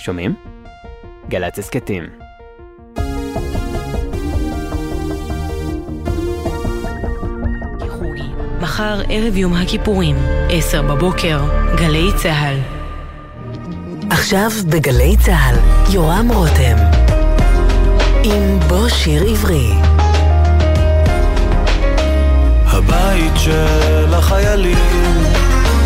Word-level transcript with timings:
שומעים? 0.00 0.34
גל"צ 1.28 1.58
הסכתים. 1.58 2.04
מחר 8.60 9.00
ערב 9.08 9.36
יום 9.36 9.54
הכיפורים, 9.54 10.16
עשר 10.50 10.82
בבוקר, 10.82 11.40
גלי 11.76 12.08
צה"ל. 12.16 12.56
עכשיו 14.10 14.50
בגלי 14.68 15.16
צה"ל, 15.16 15.56
יורם 15.94 16.28
רותם. 16.34 16.76
עם 18.24 18.58
בוא 18.68 18.88
שיר 18.88 19.22
עברי. 19.30 19.70
הבית 22.66 23.32
של 23.36 24.14
החיילים, 24.14 24.76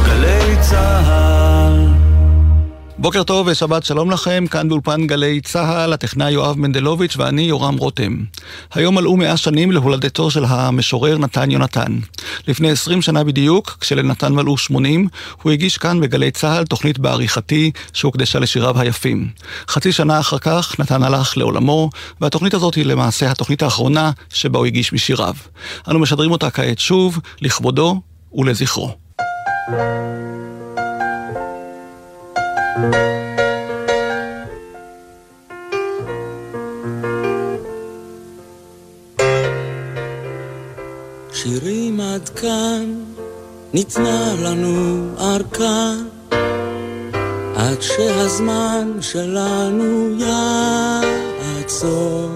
גלי 0.06 0.56
צה"ל. 0.60 1.23
בוקר 3.04 3.22
טוב 3.22 3.46
ושבת 3.46 3.84
שלום 3.84 4.10
לכם, 4.10 4.44
כאן 4.50 4.68
באולפן 4.68 5.06
גלי 5.06 5.40
צה"ל, 5.40 5.92
הטכנאי 5.92 6.30
יואב 6.30 6.58
מנדלוביץ' 6.58 7.16
ואני 7.16 7.42
יורם 7.42 7.76
רותם. 7.76 8.16
היום 8.74 8.94
מלאו 8.94 9.16
מאה 9.16 9.36
שנים 9.36 9.72
להולדתו 9.72 10.30
של 10.30 10.44
המשורר 10.44 11.18
נתן 11.18 11.50
יונתן. 11.50 11.98
לפני 12.48 12.70
עשרים 12.70 13.02
שנה 13.02 13.24
בדיוק, 13.24 13.76
כשלנתן 13.80 14.32
מלאו 14.32 14.58
שמונים, 14.58 15.08
הוא 15.42 15.52
הגיש 15.52 15.78
כאן 15.78 16.00
בגלי 16.00 16.30
צה"ל 16.30 16.64
תוכנית 16.64 16.98
בעריכתי 16.98 17.70
שהוקדשה 17.92 18.38
לשיריו 18.38 18.80
היפים. 18.80 19.28
חצי 19.68 19.92
שנה 19.92 20.20
אחר 20.20 20.38
כך 20.38 20.80
נתן 20.80 21.02
הלך 21.02 21.36
לעולמו, 21.36 21.90
והתוכנית 22.20 22.54
הזאת 22.54 22.74
היא 22.74 22.86
למעשה 22.86 23.30
התוכנית 23.30 23.62
האחרונה 23.62 24.10
שבה 24.32 24.58
הוא 24.58 24.66
הגיש 24.66 24.92
משיריו. 24.92 25.34
אנו 25.88 25.98
משדרים 25.98 26.30
אותה 26.30 26.50
כעת 26.50 26.78
שוב, 26.78 27.18
לכבודו 27.40 28.00
ולזכרו. 28.34 28.96
שירים 32.74 32.82
עד 42.00 42.28
כאן, 42.28 43.04
ניתנה 43.74 44.34
לנו 44.42 45.08
ארכה, 45.18 45.92
עד 47.56 47.82
שהזמן 47.82 48.92
שלנו 49.00 50.10
יעצור. 50.18 52.30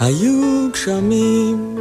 היו 0.00 0.68
גשמים 0.72 1.76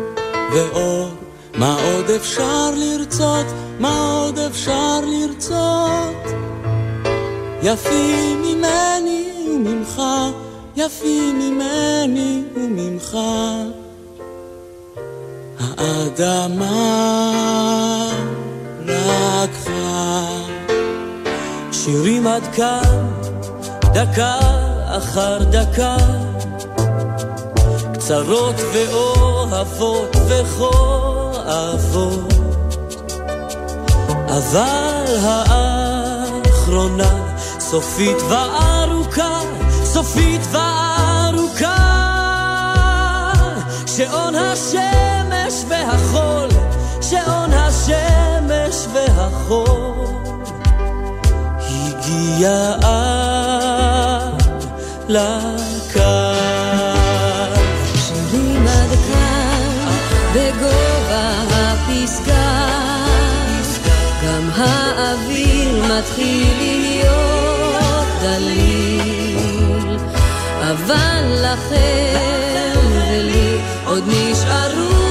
ואור, 0.54 1.10
מה 1.56 1.78
עוד 1.84 2.10
אפשר 2.10 2.72
לרצות? 2.76 3.46
מה 3.80 4.22
עוד 4.24 4.40
אפשר 4.40 5.00
לרצות? 5.02 6.51
יפים 7.64 8.42
ממני 8.42 9.32
וממך, 9.48 10.02
יפים 10.76 11.40
ממני 11.40 12.44
וממך. 12.56 13.18
האדמה 15.78 16.92
לקחה 18.86 20.26
שירים 21.72 22.28
עד 22.28 22.44
כאן, 22.56 23.08
דקה 23.82 24.40
אחר 24.98 25.44
דקה, 25.44 25.98
קצרות 27.94 28.56
ואוהבות 28.74 30.16
וכואבות, 30.28 32.34
אבל 34.28 35.16
האחרונה 35.24 37.21
סופית 37.72 38.18
וארוכה, 38.30 39.40
סופית 39.84 40.42
וארוכה, 40.52 41.76
שעון 43.88 44.36
השמש 44.36 45.66
והחול, 45.68 46.50
שעון 47.02 47.54
השמש 47.54 48.88
והחול, 48.94 50.08
הגיע 51.60 52.76
לקו. 55.08 56.02
שירים 57.96 58.68
עד 58.68 58.90
כאן, 59.08 59.88
בגובה 60.34 61.44
הפסגה, 61.52 62.68
גם 64.24 64.50
האוויר 64.56 65.86
מתחיל 65.86 66.58
להיות 66.58 67.41
דליל, 68.22 69.98
אבל 70.62 71.44
לכם 71.44 72.80
ולי 72.92 73.58
עוד 73.86 74.04
נשארו 74.08 75.11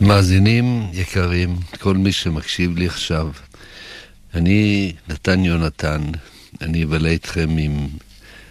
מאזינים 0.00 0.86
יקרים, 0.92 1.56
כל 1.80 1.96
מי 1.96 2.12
שמקשיב 2.12 2.76
לי 2.76 2.86
עכשיו, 2.86 3.28
אני 4.34 4.92
נתן 5.08 5.44
יונתן, 5.44 6.02
אני 6.60 6.84
אבלה 6.84 7.08
איתכם 7.08 7.48
עם 7.58 7.88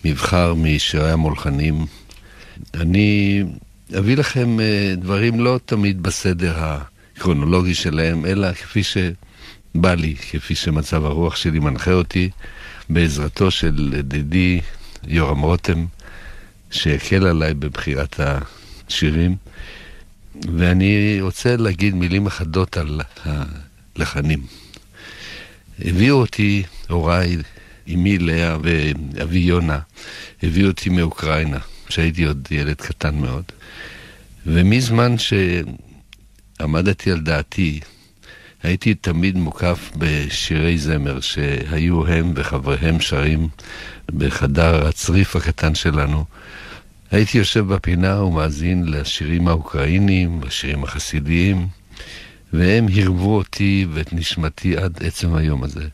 מבחר 0.05 0.53
משירי 0.53 1.11
המולחנים. 1.11 1.85
אני 2.73 3.43
אביא 3.97 4.17
לכם 4.17 4.59
אה, 4.59 4.93
דברים 4.97 5.39
לא 5.39 5.59
תמיד 5.65 6.03
בסדר 6.03 6.53
הכרונולוגי 7.17 7.75
שלהם, 7.75 8.25
אלא 8.25 8.53
כפי 8.53 8.83
שבא 8.83 9.93
לי, 9.93 10.15
כפי 10.15 10.55
שמצב 10.55 11.05
הרוח 11.05 11.35
שלי 11.35 11.59
מנחה 11.59 11.91
אותי, 11.91 12.29
בעזרתו 12.89 13.51
של 13.51 13.93
ידידי 13.97 14.61
יורם 15.07 15.41
רותם, 15.41 15.85
שהקל 16.71 17.27
עליי 17.27 17.53
בבחירת 17.53 18.19
השירים. 18.19 19.35
ואני 20.57 21.17
רוצה 21.21 21.57
להגיד 21.57 21.95
מילים 21.95 22.27
אחדות 22.27 22.77
על 22.77 23.01
הלחנים. 23.25 24.41
הביאו 25.79 26.15
אותי 26.15 26.63
הוריי, 26.89 27.37
אמי 27.93 28.17
לאה 28.17 28.57
ואבי 28.61 29.39
יונה, 29.39 29.79
הביאו 30.43 30.67
אותי 30.67 30.89
מאוקראינה, 30.89 31.59
כשהייתי 31.87 32.23
עוד 32.23 32.47
ילד 32.51 32.75
קטן 32.75 33.15
מאוד. 33.15 33.43
ומזמן 34.45 35.17
שעמדתי 36.57 37.11
על 37.11 37.19
דעתי, 37.19 37.79
הייתי 38.63 38.93
תמיד 38.93 39.37
מוקף 39.37 39.91
בשירי 39.97 40.77
זמר 40.77 41.19
שהיו 41.19 42.07
הם 42.07 42.33
וחבריהם 42.35 42.99
שרים 42.99 43.47
בחדר 44.09 44.87
הצריף 44.87 45.35
הקטן 45.35 45.75
שלנו. 45.75 46.25
הייתי 47.11 47.37
יושב 47.37 47.73
בפינה 47.73 48.23
ומאזין 48.23 48.85
לשירים 48.87 49.47
האוקראינים, 49.47 50.41
לשירים 50.43 50.83
החסידיים, 50.83 51.67
והם 52.53 52.85
הרבו 52.95 53.35
אותי 53.35 53.87
ואת 53.93 54.13
נשמתי 54.13 54.77
עד 54.77 55.03
עצם 55.03 55.35
היום 55.35 55.63
הזה. 55.63 55.87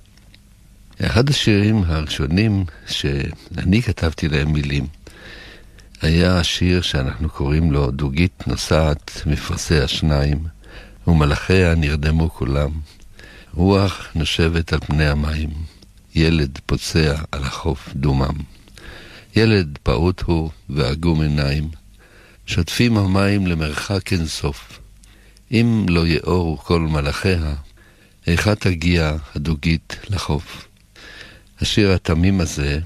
אחד 1.02 1.30
השירים 1.30 1.84
הראשונים 1.86 2.66
שאני 2.88 3.82
כתבתי 3.82 4.28
להם 4.28 4.54
מילים 4.54 4.88
היה 6.02 6.40
השיר 6.40 6.82
שאנחנו 6.82 7.30
קוראים 7.30 7.72
לו 7.72 7.92
דוגית 7.92 8.44
נוסעת 8.48 9.22
מפרסי 9.26 9.80
השניים, 9.80 10.44
ומלאכיה 11.08 11.76
נרדמו 11.76 12.30
כולם. 12.30 12.72
רוח 13.54 14.08
נושבת 14.16 14.74
על 14.74 14.80
פני 14.80 15.08
המים, 15.08 15.50
ילד 16.16 16.60
פוצע 16.66 17.16
על 17.32 17.44
החוף 17.44 17.90
דומם. 17.96 18.36
ילד 19.36 19.78
פעוט 19.84 20.22
הוא 20.22 20.50
ועגום 20.70 21.22
עיניים, 21.22 21.70
שוטפים 22.46 22.98
המים 22.98 23.48
למרחק 23.48 24.14
אינסוף. 24.14 24.80
אם 25.52 25.86
לא 25.90 26.08
יאורו 26.08 26.58
כל 26.58 26.80
מלאכיה, 26.80 27.54
איכה 28.28 28.56
תגיע 28.56 29.16
הדוגית 29.36 29.96
לחוף. 30.10 30.68
השיר 31.62 31.92
התמים 31.92 32.42
הזה 32.42 32.80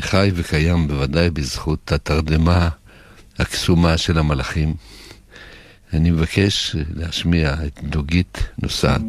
חי 0.00 0.30
וקיים 0.34 0.88
בוודאי 0.88 1.30
בזכות 1.30 1.92
התרדמה 1.92 2.68
הקסומה 3.38 3.98
של 3.98 4.18
המלאכים. 4.18 4.74
אני 5.92 6.10
מבקש 6.10 6.76
להשמיע 6.94 7.54
את 7.66 7.80
דוגית 7.82 8.38
נוסעת. 8.62 9.02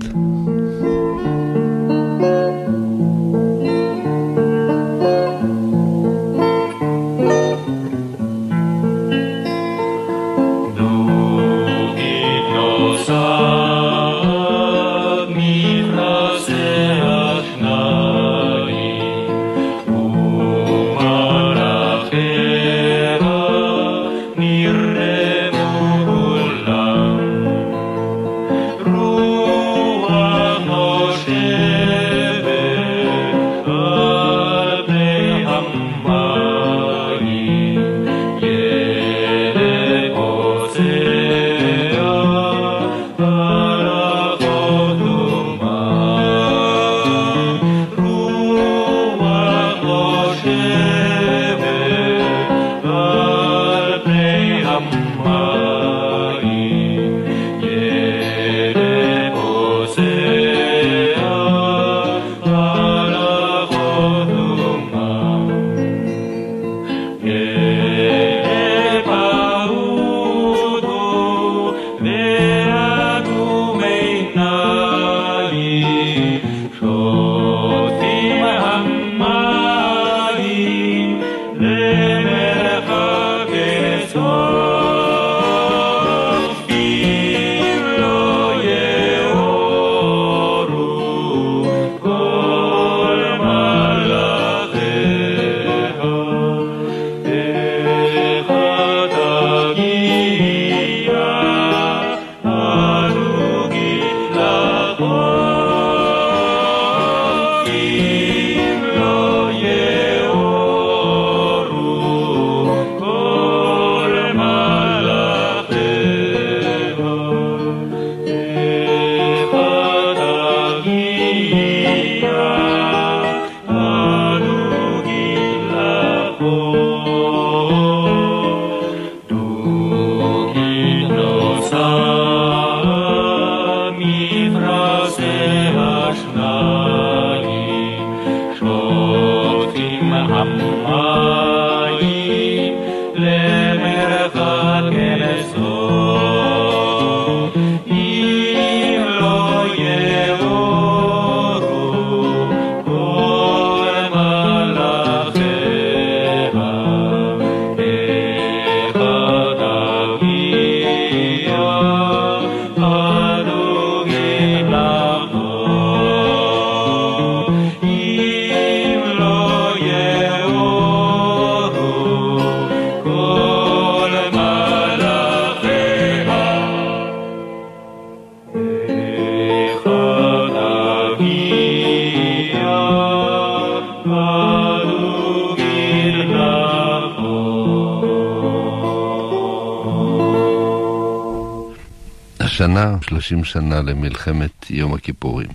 30 193.13 193.43
שנה 193.43 193.81
למלחמת 193.81 194.69
יום 194.69 194.93
הכיפורים. 194.93 195.47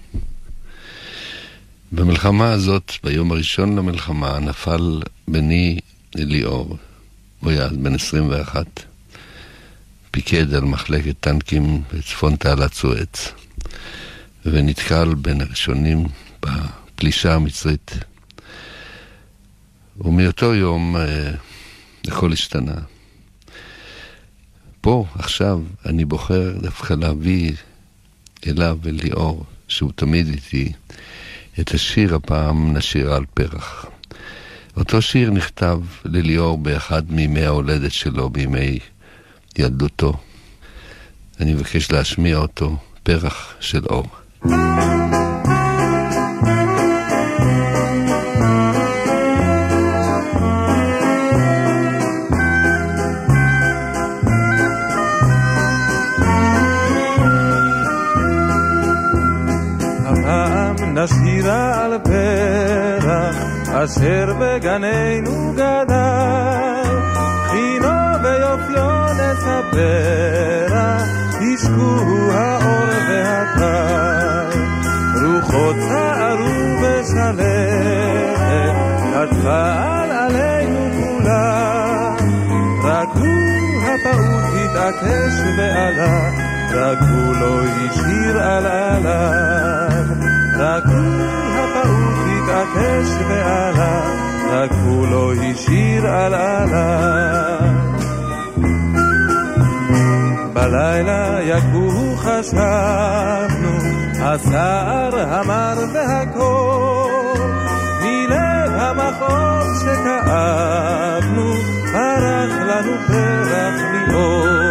במלחמה 1.92 2.52
הזאת, 2.52 2.92
ביום 3.04 3.32
הראשון 3.32 3.76
למלחמה, 3.76 4.38
נפל 4.38 5.00
בני 5.28 5.78
ליאור, 6.14 6.76
הוא 7.40 7.50
היה 7.50 7.68
בן 7.68 7.94
21, 7.94 8.66
פיקד 10.10 10.54
על 10.54 10.64
מחלקת 10.64 11.20
טנקים 11.20 11.82
בצפון 11.92 12.36
תעלת 12.36 12.74
סואץ, 12.74 13.32
ונתקל 14.44 15.14
בין 15.14 15.40
הראשונים 15.40 16.06
בפלישה 16.42 17.34
המצרית. 17.34 17.92
ומאותו 20.00 20.54
יום 20.54 20.96
אה, 20.96 21.30
הכל 22.06 22.32
השתנה. 22.32 22.74
פה, 24.88 25.04
עכשיו, 25.14 25.60
אני 25.86 26.04
בוחר 26.04 26.52
דווקא 26.62 26.94
להביא 26.94 27.52
אליו 28.46 28.78
וליאור, 28.82 29.44
שהוא 29.68 29.92
תמיד 29.94 30.28
איתי, 30.28 30.72
את 31.60 31.74
השיר 31.74 32.14
הפעם 32.14 32.76
נשיר 32.76 33.12
על 33.12 33.24
פרח. 33.34 33.86
אותו 34.76 35.02
שיר 35.02 35.30
נכתב 35.30 35.80
לליאור 36.04 36.58
באחד 36.58 37.02
מימי 37.12 37.44
ההולדת 37.44 37.92
שלו, 37.92 38.30
בימי 38.30 38.78
ילדותו. 39.58 40.12
אני 41.40 41.54
מבקש 41.54 41.92
להשמיע 41.92 42.36
אותו, 42.36 42.76
פרח 43.02 43.54
של 43.60 43.84
אור. 43.86 44.08
נשירה 44.44 45.17
אשר 63.88 64.32
בגננו 64.40 65.52
גדל, 65.52 66.98
חינו 67.50 67.88
ויופיו 68.22 69.06
נספרה, 69.18 70.98
ישקו 71.40 72.32
האור 72.32 72.88
והטל. 73.08 74.58
רוחות 75.24 75.76
צערו 75.88 76.80
בשלכת, 76.82 78.74
נטפה 79.04 79.72
על 79.72 80.10
עלינו 80.10 80.90
כולה. 81.00 82.14
רק 82.84 83.08
הוא 83.14 83.82
הפעוט 83.82 84.44
התעקש 84.64 85.34
ועלה, 85.58 86.30
רק 86.74 86.98
הוא 87.00 87.34
לא 87.36 87.62
השאיר 87.64 88.42
על 88.42 88.66
עליו. 88.66 90.04
רק 90.58 90.84
הוא 90.86 91.24
הפעוט 91.54 92.17
התעקש 92.58 93.08
ועלה, 93.28 94.00
רק 94.50 94.70
הוא 94.84 95.06
לא 95.06 95.32
השאיר 95.34 96.06
על 96.06 96.34
עליו. 96.34 97.58
בלילה 100.52 101.38
יקום 101.42 102.16
חשבנו, 102.16 103.78
הסער 104.20 105.34
המר 105.34 105.84
והקור, 105.92 107.34
מלב 108.02 108.72
המחול 108.72 109.74
שכאבנו, 109.80 111.52
פרח 111.92 112.52
לנו 112.66 112.92
פרח 113.06 113.80
מאור. 114.08 114.68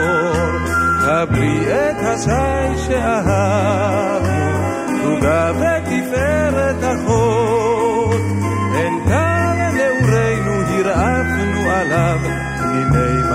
קבלי 1.06 1.74
את 1.74 1.96
השי 2.02 2.88
שאהבנו, 2.88 4.38
תוגה 5.04 5.52
ותפארת 5.56 6.84
אחות, 6.84 7.47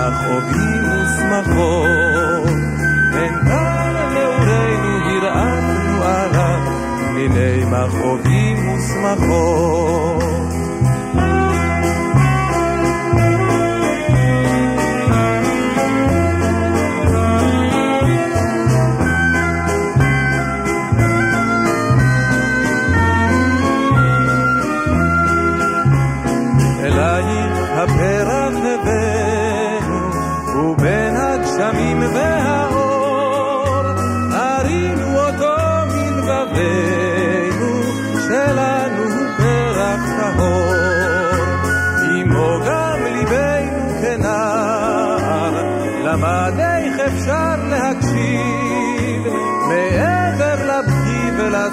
פניני 0.02 0.10
מכאובים 0.10 0.84
ושמחות. 0.88 2.48
אין 3.14 3.34
כאן 3.44 3.94
נעורינו 4.14 5.08
הרעפנו 5.08 6.04
עליו, 6.04 6.60
פניני 6.98 7.64
מכאובים 7.64 8.68
ושמחות. 8.68 10.31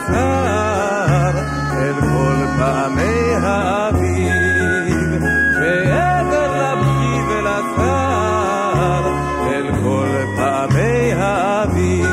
ולצער, 0.10 1.38
אל 1.74 2.02
כל 2.02 2.46
פעמי 2.60 3.34
האביב. 3.44 5.24
מעבר 5.60 6.50
לבכי 6.58 7.22
ולצער, 7.30 9.04
אל 9.48 9.68
כל 9.84 10.10
פעמי 10.38 11.14
האביב. 11.14 12.06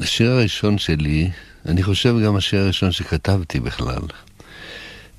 השיר 0.00 0.30
הראשון 0.30 0.78
שלי, 0.78 1.30
אני 1.66 1.82
חושב 1.82 2.14
גם 2.24 2.36
השיר 2.36 2.60
הראשון 2.60 2.92
שכתבתי 2.92 3.60
בכלל, 3.60 4.02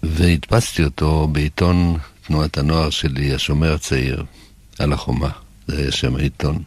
והדפסתי 0.04 0.84
אותו 0.84 1.28
בעיתון 1.32 1.98
תנועת 2.30 2.58
הנוער 2.58 2.90
שלי, 2.90 3.34
השומר 3.34 3.74
הצעיר, 3.74 4.24
על 4.80 4.94
החומה, 4.94 5.30
זה 5.68 5.78
היה 5.78 5.92
שם 5.92 6.16
העיתון. 6.16 6.64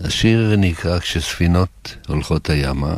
השיר 0.00 0.54
נקרא 0.58 0.98
כשספינות 0.98 1.96
הולכות 2.08 2.50
הימה, 2.50 2.94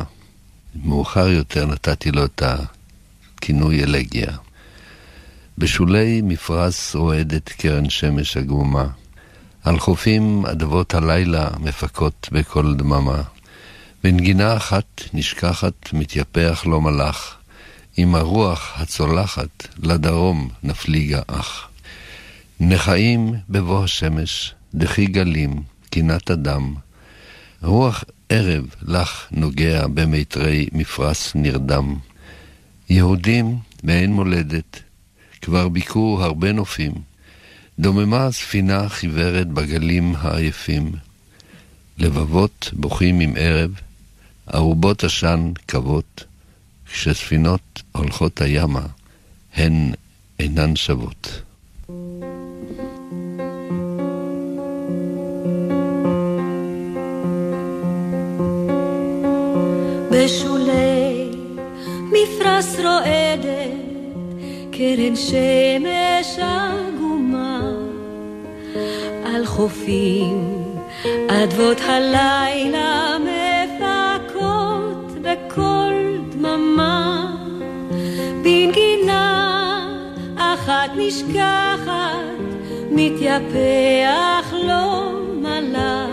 מאוחר 0.75 1.27
יותר 1.27 1.65
נתתי 1.65 2.11
לו 2.11 2.25
את 2.25 2.43
הכינוי 2.45 3.83
אלגיה. 3.83 4.37
בשולי 5.57 6.21
מפרש 6.23 6.95
רועדת 6.95 7.49
קרן 7.49 7.89
שמש 7.89 8.37
עגומה, 8.37 8.87
על 9.63 9.79
חופים 9.79 10.45
אדוות 10.45 10.93
הלילה 10.93 11.49
מפקות 11.59 12.29
בקול 12.31 12.75
דממה. 12.75 13.21
בנגינה 14.03 14.57
אחת 14.57 15.01
נשכחת 15.13 15.93
מתייפח 15.93 16.63
לו 16.65 16.81
מלאך, 16.81 17.35
עם 17.97 18.15
הרוח 18.15 18.71
הצולחת 18.75 19.67
לדרום 19.83 20.49
נפליגה 20.63 21.21
אך. 21.27 21.67
נחיים 22.59 23.33
בבוא 23.49 23.83
השמש, 23.83 24.53
דחי 24.75 25.05
גלים, 25.05 25.63
קינת 25.89 26.31
אדם. 26.31 26.75
רוח 27.61 28.03
ערב 28.29 28.65
לך 28.81 29.27
נוגע 29.31 29.87
במיתרי 29.87 30.67
מפרש 30.73 31.31
נרדם. 31.35 31.95
יהודים 32.89 33.57
מעין 33.83 34.13
מולדת, 34.13 34.79
כבר 35.41 35.69
ביקרו 35.69 36.19
הרבה 36.21 36.51
נופים. 36.51 36.93
דוממה 37.79 38.25
הספינה 38.25 38.89
חיוורת 38.89 39.47
בגלים 39.47 40.15
העייפים. 40.17 40.91
לבבות 41.97 42.69
בוכים 42.73 43.19
עם 43.19 43.33
ערב, 43.37 43.71
ארובות 44.53 45.03
עשן 45.03 45.51
כבות, 45.67 46.23
כשספינות 46.93 47.81
הולכות 47.91 48.41
הימה, 48.41 48.85
הן 49.55 49.91
אינן 50.39 50.75
שוות. 50.75 51.41
בשולי 60.11 61.29
מפרש 62.11 62.65
רועדת, 62.77 63.71
קרן 64.71 65.15
שמש 65.15 66.39
עגומה, 66.39 67.61
על 69.25 69.45
חופים 69.45 70.65
אדוות 71.29 71.77
הלילה 71.81 73.10
אחת 80.91 80.97
נשכחת, 80.97 82.41
מתייפח 82.91 84.53
לו 84.53 85.11
מלאך. 85.41 86.09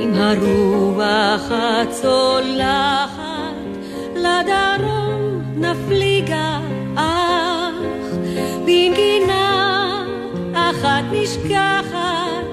עם 0.00 0.14
הרוח 0.14 1.50
הצולחת 1.50 3.20
לדרום 4.16 5.42
נפליגה 5.56 6.60
אך 6.96 7.74
בנגינה 8.64 10.04
אחת 10.54 11.04
נשכחת 11.12 12.44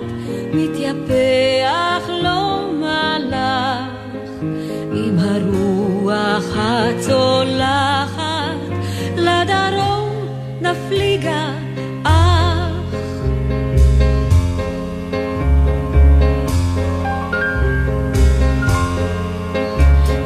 מתייפח 0.54 2.10
לו 2.10 2.72
מלאך 2.74 3.88
עם 4.94 5.20
הרוח 5.20 6.46
הצולחת 6.56 8.17
נפליגה 11.18 11.52
אך 12.04 12.96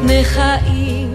נחיים 0.03 1.13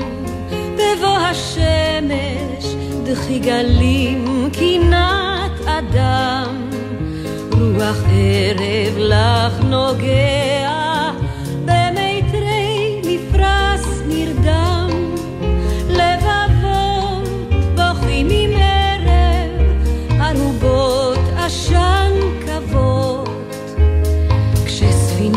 בבוא 0.75 1.17
השמש, 1.19 2.65
דחי 3.05 3.39
גלים 3.39 4.51
קינת 4.53 5.53
אדם. 5.67 6.71
רוח 7.53 7.97
ערב 8.13 8.99
לך 8.99 9.65
נוגע 9.65 10.66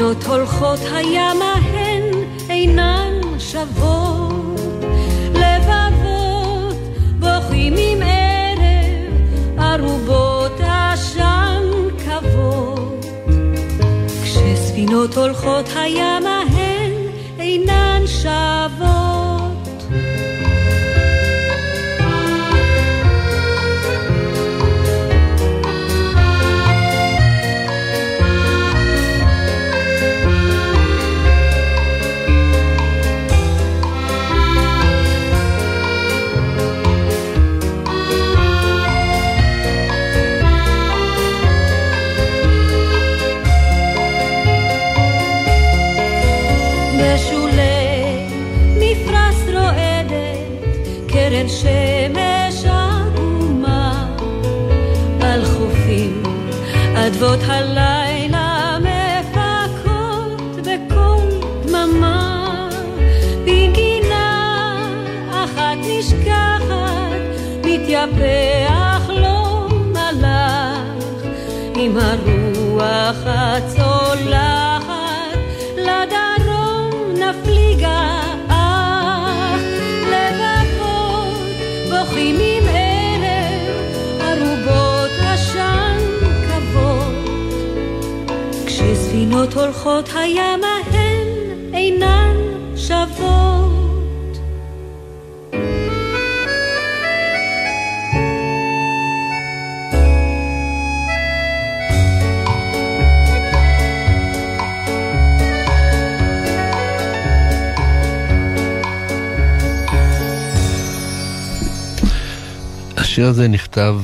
בנות 0.10 0.24
הולכות 0.24 0.80
הימה 0.94 1.54
הן 1.54 2.04
אינן 2.50 3.40
שוות, 3.40 4.60
לבבות 5.34 6.78
בוכים 7.20 7.76
עם 7.78 8.02
ערב, 8.02 9.60
ערובות 9.60 10.60
עשן 10.60 11.64
כבוד. 11.98 13.06
כשספינות 14.24 15.18
הולכות 15.18 15.66
הימה 15.76 16.42
הן 16.52 16.92
אינן 17.40 18.02
שוות. 18.08 18.90
כשספינות 90.00 90.10
הולכות 90.10 90.16
הימה 90.16 90.78
הן 90.92 91.74
אינן 91.74 92.36
שוות 92.76 94.40
השיר 112.98 113.28
הזה 113.28 113.48
נכתב 113.48 113.96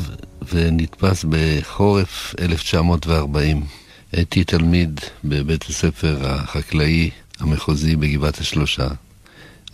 ונדפס 0.51 1.25
בחורף 1.29 2.35
1940. 2.39 3.74
הייתי 4.15 4.43
תלמיד 4.43 4.99
בבית 5.23 5.63
הספר 5.63 6.17
החקלאי 6.21 7.09
המחוזי 7.39 7.95
בגבעת 7.95 8.37
השלושה. 8.37 8.87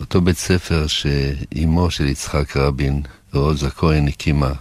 אותו 0.00 0.20
בית 0.20 0.38
ספר 0.38 0.86
שאימו 0.86 1.90
של 1.90 2.06
יצחק 2.06 2.56
רבין, 2.56 3.02
רוזה 3.32 3.70
כהן, 3.70 4.08
הקימה 4.08 4.52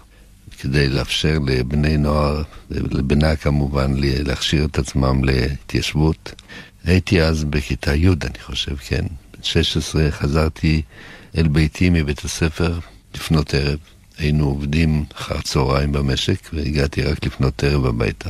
כדי 0.59 0.89
לאפשר 0.89 1.38
לבני 1.47 1.97
נוער, 1.97 2.43
לבנה 2.69 3.35
כמובן, 3.35 3.93
להכשיר 3.97 4.65
את 4.65 4.79
עצמם 4.79 5.23
להתיישבות. 5.23 6.33
הייתי 6.83 7.22
אז 7.22 7.44
בכיתה 7.44 7.96
י', 7.96 8.07
אני 8.07 8.39
חושב, 8.41 8.75
כן. 8.75 9.05
בן 9.33 9.44
16 9.44 10.11
חזרתי 10.11 10.81
אל 11.37 11.48
ביתי 11.48 11.89
מבית 11.89 12.25
הספר 12.25 12.79
לפנות 13.15 13.53
ערב. 13.53 13.79
היינו 14.17 14.46
עובדים 14.46 15.05
אחר 15.15 15.41
צהריים 15.41 15.91
במשק, 15.91 16.50
והגעתי 16.53 17.01
רק 17.01 17.25
לפנות 17.25 17.63
ערב 17.63 17.85
הביתה. 17.85 18.29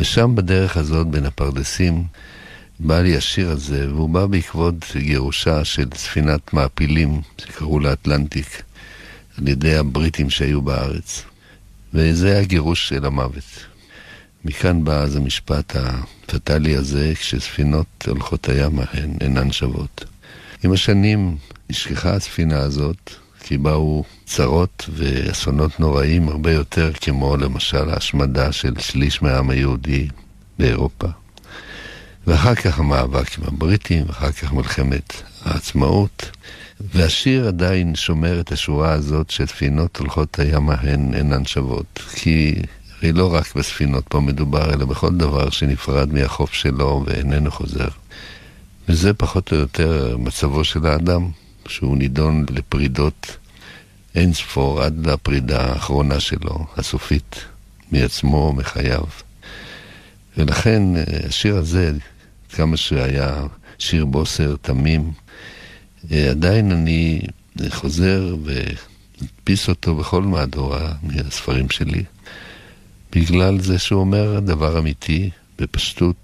ושם 0.00 0.34
בדרך 0.34 0.76
הזאת, 0.76 1.06
בין 1.06 1.26
הפרדסים, 1.26 2.04
בא 2.80 3.00
לי 3.00 3.16
השיר 3.16 3.50
הזה, 3.50 3.88
והוא 3.94 4.10
בא 4.10 4.26
בעקבות 4.26 4.84
גירושה 4.96 5.64
של 5.64 5.88
ספינת 5.94 6.52
מעפילים 6.52 7.20
שקראו 7.38 7.80
לה 7.80 7.92
אטלנטיק, 7.92 8.62
על 9.38 9.48
ידי 9.48 9.76
הבריטים 9.76 10.30
שהיו 10.30 10.62
בארץ. 10.62 11.24
וזה 11.94 12.32
היה 12.32 12.44
גירוש 12.44 12.88
של 12.88 13.06
המוות. 13.06 13.66
מכאן 14.44 14.84
בא 14.84 15.02
אז 15.02 15.16
המשפט 15.16 15.76
הפטאלי 15.76 16.76
הזה, 16.76 17.12
כשספינות 17.14 18.06
הולכות 18.08 18.48
הימה 18.48 18.84
הן 18.92 19.16
אינן 19.20 19.52
שוות. 19.52 20.04
עם 20.64 20.72
השנים 20.72 21.36
נשכחה 21.70 22.14
הספינה 22.14 22.58
הזאת, 22.58 23.10
כי 23.46 23.58
באו 23.58 24.04
צרות 24.26 24.88
ואסונות 24.94 25.80
נוראים 25.80 26.28
הרבה 26.28 26.52
יותר, 26.52 26.92
כמו 27.00 27.36
למשל 27.36 27.90
ההשמדה 27.90 28.52
של 28.52 28.74
שליש 28.78 29.22
מהעם 29.22 29.50
היהודי 29.50 30.08
באירופה. 30.58 31.06
ואחר 32.26 32.54
כך 32.54 32.78
המאבק 32.78 33.38
עם 33.38 33.44
הבריטים, 33.46 34.04
ואחר 34.06 34.32
כך 34.32 34.52
מלחמת 34.52 35.22
העצמאות. 35.44 36.30
והשיר 36.80 37.48
עדיין 37.48 37.94
שומר 37.94 38.40
את 38.40 38.52
השורה 38.52 38.92
הזאת 38.92 39.30
שספינות 39.30 39.96
הולכות 39.96 40.38
הימה 40.38 40.74
הן 40.80 41.14
אינן 41.14 41.44
שוות. 41.44 42.00
כי 42.14 42.54
הרי 42.98 43.12
לא 43.12 43.34
רק 43.34 43.56
בספינות 43.56 44.04
פה 44.08 44.20
מדובר, 44.20 44.74
אלא 44.74 44.84
בכל 44.84 45.14
דבר 45.14 45.50
שנפרד 45.50 46.12
מהחוף 46.12 46.52
שלו 46.52 47.04
ואיננו 47.06 47.50
חוזר. 47.50 47.88
וזה 48.88 49.14
פחות 49.14 49.52
או 49.52 49.56
יותר 49.56 50.16
מצבו 50.18 50.64
של 50.64 50.86
האדם, 50.86 51.28
שהוא 51.68 51.96
נידון 51.96 52.46
לפרידות 52.50 53.36
אין 54.14 54.32
ספור 54.32 54.82
עד 54.82 55.06
לפרידה 55.06 55.66
האחרונה 55.72 56.20
שלו, 56.20 56.66
הסופית, 56.76 57.44
מעצמו, 57.92 58.52
מחייו. 58.52 59.04
ולכן 60.36 60.82
השיר 61.28 61.56
הזה, 61.56 61.92
כמה 62.50 62.76
שהיה 62.76 63.46
שיר 63.78 64.04
בוסר 64.04 64.56
תמים, 64.62 65.12
עדיין 66.10 66.72
אני 66.72 67.22
חוזר 67.68 68.36
ומדפיס 68.44 69.68
אותו 69.68 69.94
בכל 69.94 70.22
מהדורה 70.22 70.92
מהספרים 71.02 71.70
שלי, 71.70 72.04
בגלל 73.12 73.60
זה 73.60 73.78
שהוא 73.78 74.00
אומר 74.00 74.40
דבר 74.40 74.78
אמיתי, 74.78 75.30
בפשטות, 75.58 76.16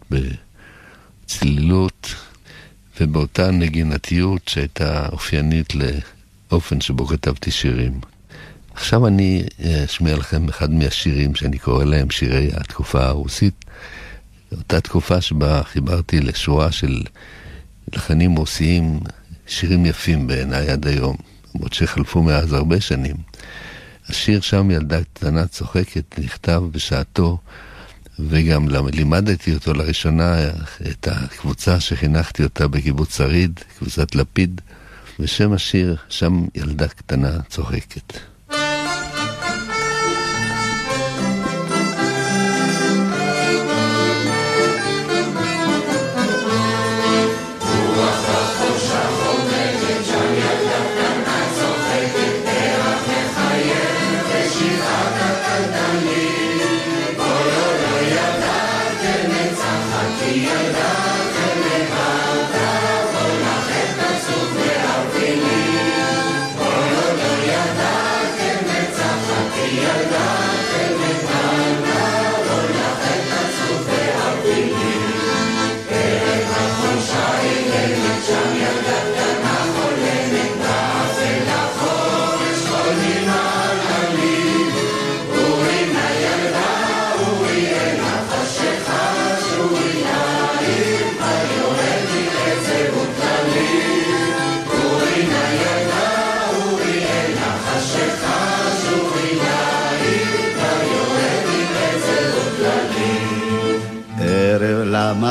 בצלילות 1.26 2.14
ובאותה 3.00 3.50
נגינתיות 3.50 4.48
שהייתה 4.48 5.08
אופיינית 5.12 5.72
לאופן 6.50 6.80
שבו 6.80 7.06
כתבתי 7.06 7.50
שירים. 7.50 8.00
עכשיו 8.74 9.06
אני 9.06 9.42
אשמיע 9.84 10.16
לכם 10.16 10.48
אחד 10.48 10.70
מהשירים 10.70 11.34
שאני 11.34 11.58
קורא 11.58 11.84
להם 11.84 12.10
שירי 12.10 12.50
התקופה 12.54 13.06
הרוסית. 13.06 13.64
אותה 14.52 14.80
תקופה 14.80 15.20
שבה 15.20 15.62
חיברתי 15.62 16.20
לשורה 16.20 16.72
של 16.72 17.02
לחנים 17.94 18.36
רוסיים, 18.36 19.00
שירים 19.46 19.86
יפים 19.86 20.26
בעיניי 20.26 20.70
עד 20.70 20.86
היום, 20.86 21.16
למרות 21.54 21.72
שחלפו 21.72 22.22
מאז 22.22 22.52
הרבה 22.52 22.80
שנים. 22.80 23.16
השיר 24.08 24.40
שם 24.40 24.70
ילדה 24.70 25.04
קטנה 25.04 25.46
צוחקת 25.46 26.18
נכתב 26.18 26.62
בשעתו, 26.72 27.38
וגם 28.18 28.68
לימדתי 28.92 29.54
אותו 29.54 29.74
לראשונה, 29.74 30.48
את 30.90 31.08
הקבוצה 31.10 31.80
שחינכתי 31.80 32.44
אותה 32.44 32.68
בקיבוץ 32.68 33.16
שריד, 33.16 33.60
קבוצת 33.78 34.14
לפיד, 34.14 34.60
ושם 35.20 35.52
השיר, 35.52 35.96
שם 36.08 36.44
ילדה 36.54 36.88
קטנה 36.88 37.42
צוחקת. 37.48 38.12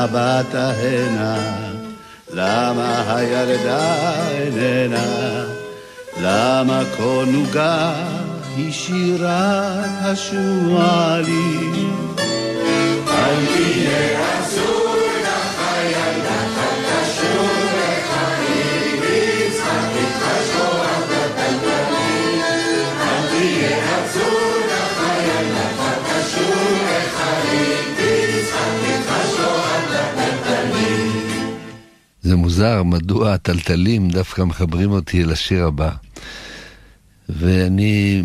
למה 0.00 0.06
באת 0.06 0.54
הנה? 0.54 1.54
למה 2.32 3.14
הילדה 3.16 4.12
איננה? 4.30 5.44
למה 6.22 6.82
כה 6.96 7.24
נוגה 7.26 7.92
היא 8.56 8.72
שירת 8.72 9.90
השועלים? 10.02 11.74
אל 13.08 13.46
תהיה 13.46 14.40
אסור 14.40 14.99
זה 32.30 32.36
מוזר, 32.36 32.82
מדוע 32.82 33.32
הטלטלים 33.32 34.10
דווקא 34.10 34.42
מחברים 34.42 34.90
אותי 34.90 35.22
אל 35.22 35.32
השיר 35.32 35.66
הבא. 35.66 35.90
ואני 37.28 38.22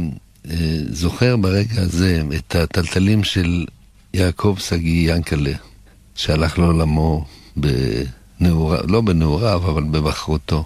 אה, 0.50 0.56
זוכר 0.89 1.38
ברגע 1.38 1.82
הזה 1.82 2.22
את 2.36 2.56
הטלטלים 2.56 3.24
של 3.24 3.65
יעקב 4.13 4.56
שגיא 4.60 5.13
ינקלה, 5.13 5.54
שהלך 6.15 6.60
לעולמו 6.60 7.26
בנעוריו, 7.58 8.82
לא 8.88 9.02
בנעוריו, 9.02 9.62
אבל 9.65 9.84
בבחרותו. 9.84 10.63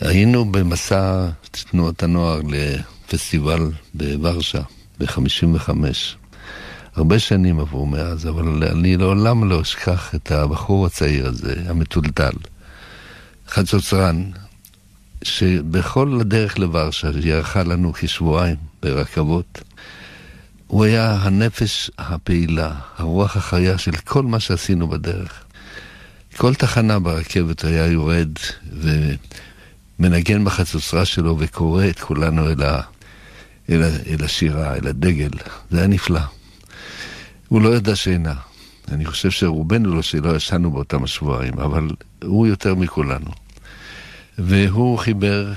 היינו 0.00 0.44
במסע 0.52 1.28
תנועות 1.70 2.02
הנוער 2.02 2.40
לפסטיבל 2.48 3.70
בוורשה 3.94 4.62
ב-55. 4.98 5.70
הרבה 6.96 7.18
שנים 7.18 7.60
עברו 7.60 7.86
מאז, 7.86 8.28
אבל 8.28 8.64
אני 8.64 8.96
לעולם 8.96 9.48
לא 9.48 9.60
אשכח 9.60 10.14
את 10.14 10.30
הבחור 10.30 10.86
הצעיר 10.86 11.26
הזה, 11.26 11.54
המטולטל. 11.66 12.32
חצוצרן, 13.48 14.30
שבכל 15.22 16.18
הדרך 16.20 16.58
לוורשה, 16.58 17.22
שארכה 17.22 17.62
לנו 17.62 17.92
כשבועיים 17.92 18.56
ברכבות, 18.82 19.62
הוא 20.66 20.84
היה 20.84 21.12
הנפש 21.12 21.90
הפעילה, 21.98 22.72
הרוח 22.96 23.36
החיה 23.36 23.78
של 23.78 23.96
כל 23.96 24.22
מה 24.22 24.40
שעשינו 24.40 24.88
בדרך. 24.88 25.44
כל 26.36 26.54
תחנה 26.54 26.98
ברכבת 26.98 27.64
היה 27.64 27.86
יורד 27.86 28.28
ומנגן 29.98 30.44
בחצוצרה 30.44 31.04
שלו 31.04 31.36
וקורא 31.38 31.84
את 31.88 32.00
כולנו 32.00 32.50
אל, 32.50 32.62
ה, 32.62 32.80
אל, 33.70 33.82
ה, 33.82 33.88
אל 34.06 34.24
השירה, 34.24 34.74
אל 34.74 34.86
הדגל. 34.86 35.30
זה 35.70 35.78
היה 35.78 35.86
נפלא. 35.86 36.20
הוא 37.48 37.62
לא 37.62 37.76
ידע 37.76 37.96
שינה. 37.96 38.34
אני 38.88 39.04
חושב 39.04 39.30
שרובנו 39.30 39.94
לא 39.94 40.02
שלא 40.02 40.36
ישנו 40.36 40.70
באותם 40.70 41.04
השבועיים, 41.04 41.58
אבל 41.58 41.88
הוא 42.24 42.46
יותר 42.46 42.74
מכולנו. 42.74 43.30
והוא 44.38 44.98
חיבר 44.98 45.52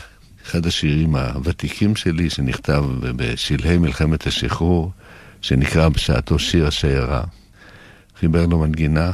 אחד 0.46 0.66
השירים 0.66 1.16
הוותיקים 1.16 1.96
שלי, 1.96 2.30
שנכתב 2.30 2.86
בשלהי 3.02 3.78
מלחמת 3.78 4.28
השחרור, 4.28 4.92
שנקרא 5.42 5.90
בשעתו 5.90 6.40
שיר 6.40 6.68
השיירה. 6.68 7.24
חיבר 8.20 8.46
לו 8.46 8.60
מנגינה, 8.60 9.12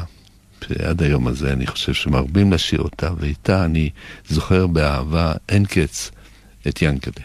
שעד 0.68 1.04
היום 1.04 1.28
הזה 1.28 1.54
אני 1.54 1.68
חושב 1.68 1.94
שמרבים 1.94 2.54
לשיר 2.54 2.82
אותה, 2.82 3.10
ואיתה 3.18 3.66
אני 3.66 3.90
זוכר 4.28 4.68
באהבה 4.68 5.34
אין 5.50 5.66
קץ 5.66 6.12
את 6.68 6.82
ינקלה. 6.82 7.24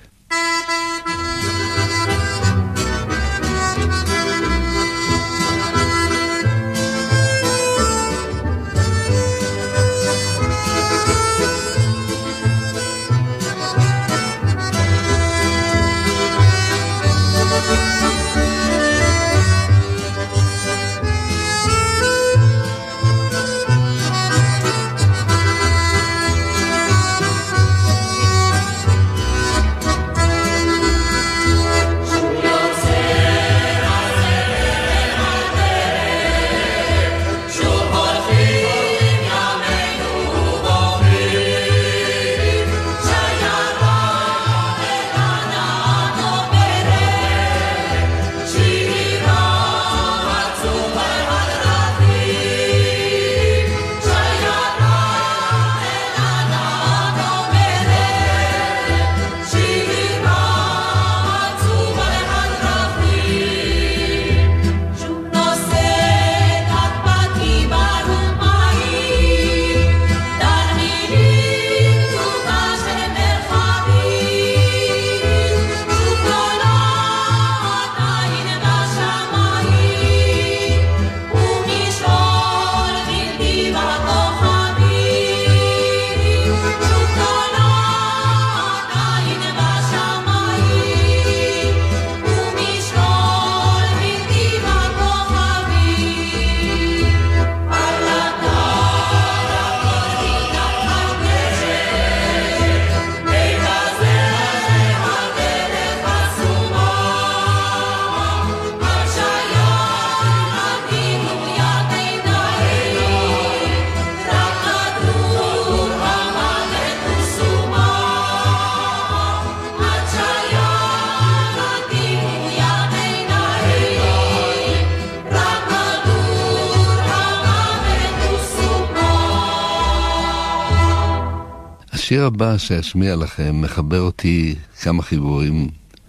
הבא 132.28 132.58
שאשמיע 132.58 133.16
לכם 133.16 133.60
מחבר 133.60 134.00
אותי 134.00 134.54
כמה 134.82 135.02
חיבורים 135.02 135.68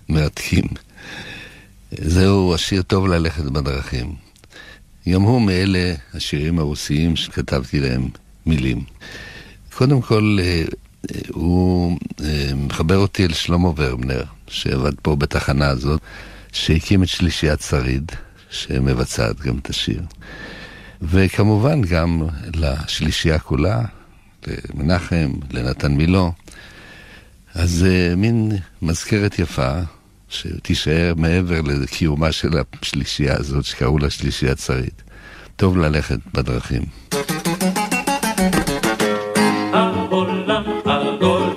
מרתקים. 0.10 0.64
זהו 1.92 2.56
השיר 2.56 2.82
טוב 2.82 3.08
ללכת 3.08 3.44
בדרכים. 3.44 4.16
גם 5.10 5.22
הוא 5.22 5.42
מאלה 5.42 5.94
השירים 6.14 6.60
הרוסיים 6.60 7.16
שכתבתי 7.16 7.80
להם 7.80 8.08
מילים. 8.46 8.84
קודם 9.74 10.02
כל, 10.02 10.38
אה, 10.42 10.64
הוא 11.30 11.98
אה, 12.24 12.52
מחבר 12.56 12.98
אותי 12.98 13.26
אל 13.26 13.34
שלמה 13.34 13.70
ורבנר, 13.76 14.24
שעבד 14.48 14.94
פה 15.02 15.16
בתחנה 15.16 15.68
הזאת, 15.68 16.02
שהקים 16.52 17.04
את 17.04 17.08
שלישיית 17.08 17.62
שריד, 17.62 18.12
שמבצעת 18.50 19.40
גם 19.40 19.58
את 19.58 19.70
השיר. 19.70 20.02
וכמובן 21.02 21.82
גם 21.82 22.24
לשלישייה 22.56 23.40
כולה, 23.40 23.82
למנחם, 24.48 25.32
לנתן 25.52 25.92
מילו. 25.92 26.32
אז 27.56 27.70
זה 27.70 28.14
מין 28.18 28.52
מזכרת 28.82 29.40
יפה, 29.40 29.72
שתישאר 30.30 31.14
מעבר 31.18 31.62
לקיומה 31.62 32.32
של 32.32 32.50
השלישייה 32.82 33.38
הזאת, 33.38 33.66
שקראו 33.66 33.98
לה 33.98 34.10
שלישיית 34.10 34.60
שריד. 34.60 35.02
טוב 35.56 35.78
ללכת 35.78 36.20
בדרכים. 36.34 36.82
העולם 39.74 40.64
עגול 40.86 41.50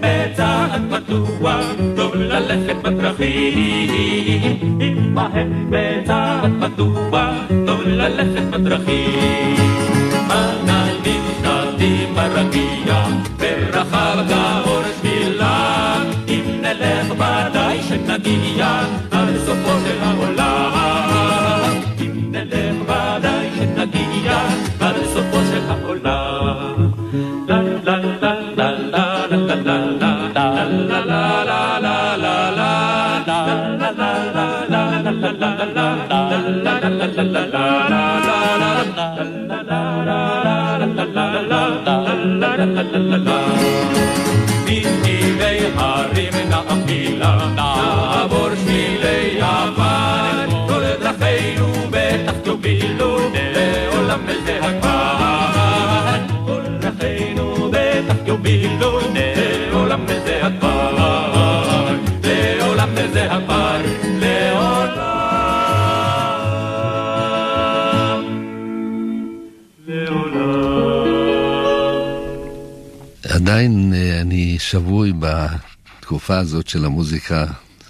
בצעד 0.00 0.82
פתוח, 0.90 1.64
טוב 1.96 2.14
ללכת 2.14 2.76
בדרכים. 2.82 4.93
מהר 5.14 5.46
בצעד 5.70 6.50
מדוע 6.50 7.32
טוב 7.66 7.80
ללכת 7.86 8.42
בדרכים. 8.50 9.56
עננים 10.30 11.22
שטים 11.38 12.14
ברגיע 12.14 13.06
ברחב 13.38 14.18
גאור 14.28 14.82
שבילה 15.00 15.96
אם 16.28 16.44
נלך 16.62 17.10
ודאי 17.12 17.82
שנגיע 17.82 18.80
מטבעי 44.65 45.59
הרים 45.75 46.33
נאפילה, 46.49 47.37
נעבור 47.55 48.49
שבילי 48.55 49.37
יוון, 49.39 50.67
כל 50.67 50.81
דרכינו 51.01 51.67
בטח 51.89 52.33
יובילו 52.45 53.17
לעולם 53.33 54.19
זה 54.45 54.59
הכוון. 54.61 56.45
כל 56.45 56.61
דרכינו 56.79 57.71
בטח 57.71 58.15
יובילו 58.27 58.99
לעולם 59.15 60.05
זה 60.07 60.45
הכוון. 60.45 60.92
שבוי 74.70 75.12
בתקופה 75.18 76.38
הזאת 76.38 76.68
של 76.68 76.84
המוזיקה, 76.84 77.46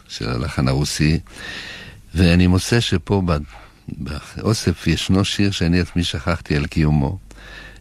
של 0.09 0.29
הלחן 0.29 0.69
הרוסי, 0.69 1.19
ואני 2.15 2.47
מוצא 2.47 2.81
שפה 2.81 3.23
באוסף 3.89 4.87
ישנו 4.87 5.25
שיר 5.25 5.51
שאני 5.51 5.81
עצמי 5.81 6.05
שכחתי 6.05 6.57
על 6.57 6.67
קיומו. 6.67 7.19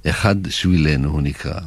אחד 0.09 0.35
שבילנו 0.49 1.09
הוא 1.09 1.21
נקרא. 1.21 1.59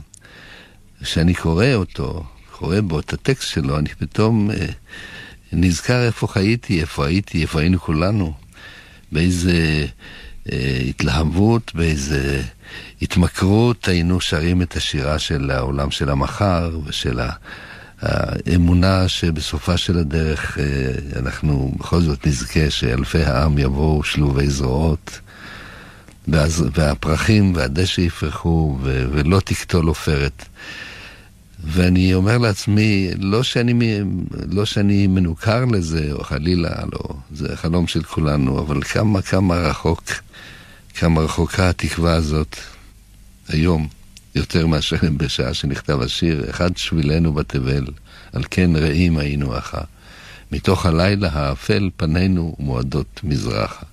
כשאני 1.03 1.35
קורא 1.35 1.75
אותו, 1.75 2.25
קורא 2.51 2.81
בו 2.81 3.01
את 3.01 3.12
הטקסט 3.12 3.49
שלו, 3.49 3.79
אני 3.79 3.89
פתאום 3.89 4.51
אה, 4.51 4.67
נזכר 5.53 6.07
איפה 6.07 6.27
חייתי, 6.29 6.81
איפה 6.81 7.07
הייתי, 7.07 7.43
איפה 7.43 7.61
היינו 7.61 7.81
כולנו. 7.81 8.35
באיזה 9.12 9.87
התלהבות, 10.89 11.73
באיזה 11.75 12.43
התמכרות 13.03 13.89
היינו 13.89 14.21
שרים 14.21 14.63
את 14.63 14.77
השירה 14.77 15.19
של 15.19 15.51
העולם 15.51 15.91
של 15.91 16.11
המחר 16.11 16.79
ושל 16.85 17.21
האמונה 18.01 19.09
שבסופה 19.09 19.77
של 19.77 19.99
הדרך 19.99 20.59
אה, 20.59 20.65
אנחנו 21.19 21.73
בכל 21.79 22.01
זאת 22.01 22.27
נזכה 22.27 22.71
שאלפי 22.71 23.23
העם 23.23 23.59
יבואו 23.59 24.05
שלובי 24.05 24.51
זרועות 24.51 25.21
והפרחים 26.75 27.53
והדשא 27.55 28.01
יפרחו 28.01 28.79
ו- 28.83 29.07
ולא 29.13 29.41
תקטול 29.41 29.87
עופרת. 29.87 30.45
ואני 31.64 32.14
אומר 32.14 32.38
לעצמי, 32.38 33.11
לא 33.19 33.42
שאני, 33.42 34.01
לא 34.51 34.64
שאני 34.64 35.07
מנוכר 35.07 35.64
לזה, 35.64 36.09
או 36.12 36.25
חלילה, 36.25 36.71
לא, 36.92 37.14
זה 37.33 37.57
חלום 37.57 37.87
של 37.87 38.03
כולנו, 38.03 38.61
אבל 38.61 38.83
כמה 38.83 39.23
כמה 39.23 39.55
רחוק, 39.55 40.03
כמה 40.95 41.21
רחוקה 41.21 41.69
התקווה 41.69 42.14
הזאת 42.14 42.57
היום, 43.49 43.88
יותר 44.35 44.66
מאשר 44.66 44.97
בשעה 45.16 45.55
שנכתב 45.55 46.03
השיר, 46.03 46.51
אחד 46.51 46.77
שבילנו 46.77 47.33
בתבל, 47.33 47.85
על 48.33 48.42
כן 48.51 48.77
רעים 48.77 49.19
היינו 49.19 49.59
אחא. 49.59 49.81
מתוך 50.53 50.87
הלילה 50.87 51.29
האפל 51.33 51.90
פנינו 51.97 52.57
מועדות 52.59 53.21
מזרחה. 53.25 53.87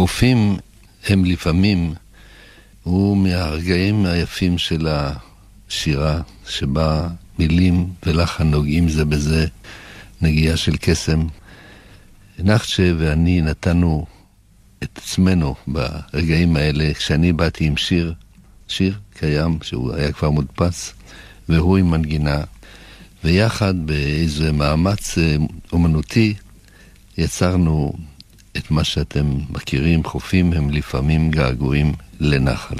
חופים 0.00 0.56
הם 1.08 1.24
לפעמים, 1.24 1.94
הוא 2.82 3.16
מהרגעים 3.16 4.06
היפים 4.06 4.58
של 4.58 4.88
השירה, 4.88 6.20
שבה 6.48 7.08
מילים 7.38 7.88
ולחן 8.06 8.50
נוגעים 8.50 8.88
זה 8.88 9.04
בזה, 9.04 9.46
נגיעה 10.20 10.56
של 10.56 10.76
קסם. 10.80 11.26
נחצ'ה 12.38 12.92
ואני 12.98 13.40
נתנו 13.40 14.06
את 14.82 14.98
עצמנו 14.98 15.54
ברגעים 15.66 16.56
האלה, 16.56 16.94
כשאני 16.94 17.32
באתי 17.32 17.64
עם 17.64 17.76
שיר, 17.76 18.14
שיר 18.68 18.98
קיים, 19.14 19.58
שהוא 19.62 19.94
היה 19.94 20.12
כבר 20.12 20.30
מודפס, 20.30 20.94
והוא 21.48 21.76
עם 21.76 21.90
מנגינה, 21.90 22.44
ויחד 23.24 23.86
באיזה 23.86 24.52
מאמץ 24.52 25.18
אה, 25.18 25.36
אומנותי 25.72 26.34
יצרנו 27.18 27.92
את 28.60 28.70
מה 28.70 28.84
שאתם 28.84 29.26
מכירים, 29.50 30.04
חופים 30.04 30.52
הם 30.52 30.70
לפעמים 30.70 31.30
געגועים 31.30 31.92
לנחל. 32.20 32.76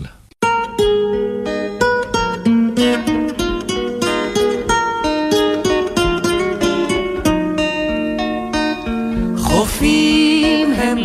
חופים 9.37 10.73
הם 10.73 10.99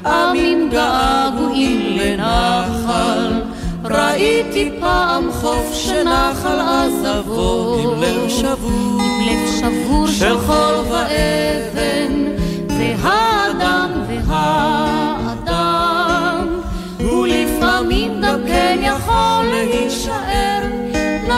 לפעמים 0.00 0.70
געגועים 0.70 1.98
לנחל. 1.98 3.42
ראיתי 3.84 4.70
פעם 4.80 5.32
חוף 5.32 5.74
שנחל 5.74 6.60
עזבו 6.60 7.76
עם 7.82 8.02
לב 8.02 8.28
שבור. 8.28 9.00
עם 9.00 9.20
לב 9.20 9.50
שבור 9.60 10.06
של 10.06 10.38
חול 10.38 10.74
ואבן 10.90 11.79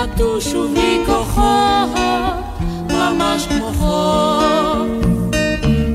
נטוש 0.04 0.54
ובלי 0.54 1.02
כוחות, 1.06 2.44
ממש 2.88 3.46
כמו 3.46 3.72
חוק. 3.78 5.06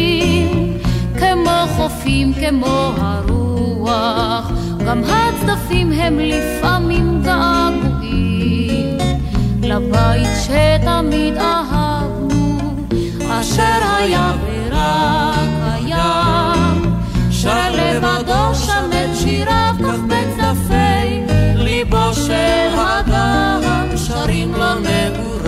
כמו 1.19 1.65
חופים, 1.77 2.33
כמו 2.35 2.93
הרוח, 2.97 4.51
גם 4.87 5.03
הצדפים 5.05 5.93
הם 5.93 6.19
לפעמים 6.19 7.23
געגועים 7.23 8.99
לבית 9.63 10.29
שתמיד 10.43 11.37
אהבנו, 11.37 12.59
אשר 13.31 13.79
היה 13.97 14.33
ורק. 14.47 15.42
שר 17.43 17.71
לבדו 17.71 18.55
שם 18.55 18.91
את 18.93 19.17
שיריו, 19.17 19.75
כך 19.79 19.99
בצדפי 20.07 21.23
ליבו 21.55 22.15
של 22.15 22.79
אדם, 22.79 23.97
שרים 23.97 24.53
לו 24.53 24.75
נעורה. 24.81 25.42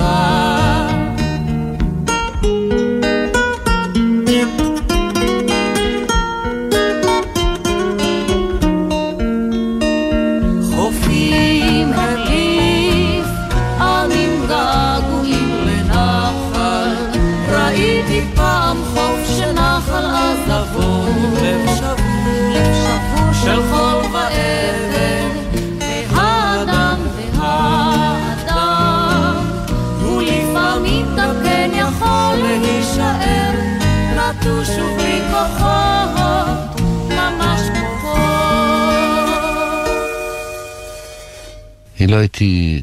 אילו 42.04 42.18
הייתי 42.18 42.82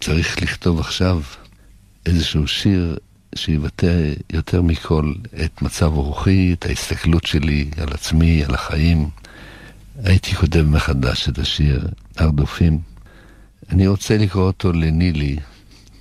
צריך 0.00 0.42
לכתוב 0.42 0.80
עכשיו 0.80 1.20
איזשהו 2.06 2.48
שיר 2.48 2.96
שיבטא 3.34 4.12
יותר 4.32 4.62
מכל 4.62 5.12
את 5.44 5.62
מצב 5.62 5.86
רוחי, 5.86 6.52
את 6.52 6.66
ההסתכלות 6.66 7.24
שלי 7.26 7.70
על 7.76 7.88
עצמי, 7.92 8.44
על 8.44 8.54
החיים, 8.54 9.08
הייתי 10.04 10.34
כותב 10.34 10.62
מחדש 10.62 11.28
את 11.28 11.38
השיר 11.38 11.88
הרדופים. 12.16 12.78
אני 13.70 13.86
רוצה 13.86 14.16
לקרוא 14.18 14.44
אותו 14.44 14.72
לנילי, 14.72 15.36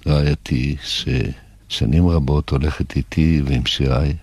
רעייתי, 0.07 0.75
ששנים 0.83 2.07
רבות 2.07 2.49
הולכת 2.49 2.95
איתי 2.95 3.41
ועם 3.45 3.65
שיריי. 3.65 4.13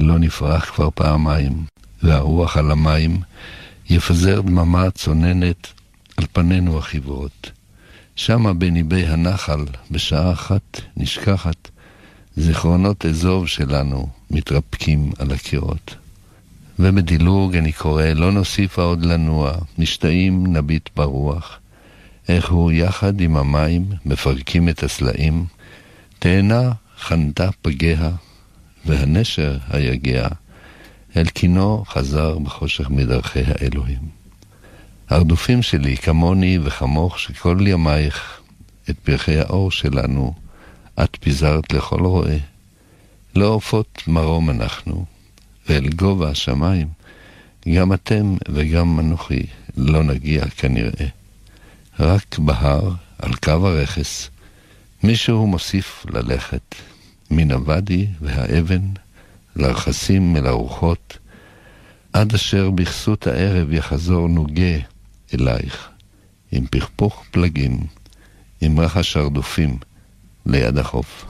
לא 0.00 0.18
נפרח 0.18 0.70
כבר 0.70 0.88
פעמיים, 0.94 1.64
והרוח 2.02 2.56
על 2.56 2.70
המים 2.70 3.20
יפזר 3.90 4.40
דממה 4.40 4.90
צוננת 4.90 5.68
על 6.16 6.24
פנינו 6.32 6.78
החיוורות. 6.78 7.50
שמה 8.16 8.52
בניבי 8.52 9.06
הנחל, 9.06 9.64
בשעה 9.90 10.32
אחת 10.32 10.80
נשכחת, 10.96 11.70
זיכרונות 12.36 13.06
אזוב 13.06 13.48
שלנו 13.48 14.08
מתרפקים 14.30 15.12
על 15.18 15.32
הקירות. 15.32 15.96
ובדילוג 16.78 17.56
אני 17.56 17.72
קורא, 17.72 18.04
לא 18.04 18.32
נוסיפה 18.32 18.82
עוד 18.82 19.04
לנוע, 19.04 19.52
משתאים 19.78 20.56
נביט 20.56 20.88
ברוח. 20.96 21.58
איך 22.28 22.50
הוא 22.50 22.72
יחד 22.72 23.20
עם 23.20 23.36
המים 23.36 23.84
מפרקים 24.06 24.68
את 24.68 24.82
הסלעים, 24.82 25.44
תאנה 26.18 26.72
חנתה 26.98 27.50
פגיה, 27.62 28.10
והנשר 28.86 29.58
היגע, 29.70 30.28
אל 31.16 31.24
קינו 31.24 31.84
חזר 31.86 32.38
בחושך 32.38 32.90
מדרכי 32.90 33.42
האלוהים. 33.46 34.21
הרדופים 35.12 35.62
שלי, 35.62 35.96
כמוני 35.96 36.58
וכמוך, 36.62 37.18
שכל 37.18 37.58
ימייך 37.66 38.40
את 38.90 38.98
פרחי 38.98 39.38
האור 39.38 39.70
שלנו, 39.70 40.34
את 41.04 41.16
פיזרת 41.20 41.72
לכל 41.72 42.00
רועה. 42.00 42.36
לא 43.36 43.46
עופות 43.46 44.02
מרום 44.06 44.50
אנחנו, 44.50 45.04
ואל 45.68 45.88
גובה 45.88 46.30
השמיים, 46.30 46.88
גם 47.74 47.92
אתם 47.92 48.36
וגם 48.48 49.00
אנוכי 49.00 49.46
לא 49.76 50.02
נגיע 50.02 50.44
כנראה. 50.46 51.06
רק 52.00 52.38
בהר, 52.38 52.90
על 53.18 53.34
קו 53.34 53.68
הרכס, 53.68 54.30
מישהו 55.02 55.46
מוסיף 55.46 56.06
ללכת, 56.10 56.74
מן 57.30 57.52
הוואדי 57.52 58.06
והאבן, 58.20 58.82
לרכסים 59.56 60.36
אל 60.36 60.46
הרוחות, 60.46 61.18
עד 62.12 62.34
אשר 62.34 62.70
בכסות 62.70 63.26
הערב 63.26 63.72
יחזור 63.72 64.28
נוגה 64.28 64.91
אלייך, 65.34 65.88
עם 66.52 66.66
פכפוך 66.70 67.24
פלגים, 67.30 67.80
עם 68.60 68.80
רחש 68.80 69.16
הרדופים, 69.16 69.76
ליד 70.46 70.78
החוף. 70.78 71.24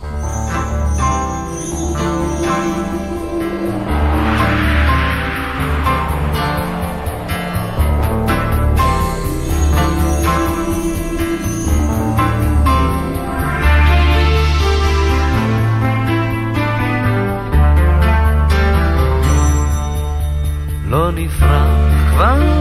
לא 20.90 21.10
נפרח 21.12 21.68
כבר 22.10 22.51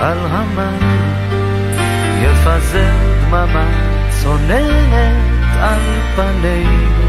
על 0.00 0.18
המים 0.30 1.16
יפזר 2.22 2.92
דממה 3.24 3.66
צוננת 4.10 5.36
על 5.60 5.80
פנינו 6.16 7.06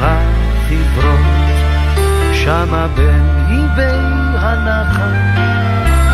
החיוורות. 0.00 1.38
שמה 2.32 2.86
בין 2.94 3.28
איבי 3.50 3.98
הנחל, 4.34 5.14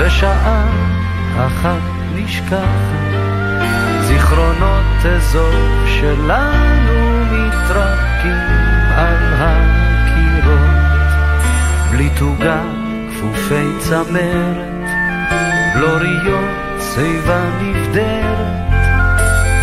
בשעה 0.00 0.66
אחת 1.36 1.80
נשכחת, 2.14 3.14
זיכרונות 4.00 5.06
אזור 5.16 5.86
שלנו 5.86 7.24
מתרקים 7.32 8.38
על 8.96 9.34
הקירות. 9.38 10.84
בלי 11.90 12.10
תוגה, 12.18 12.62
כפופי 13.10 13.78
צמרת, 13.78 14.73
בלוריות 15.74 16.80
שיבה 16.80 17.42
נבדרת, 17.60 18.74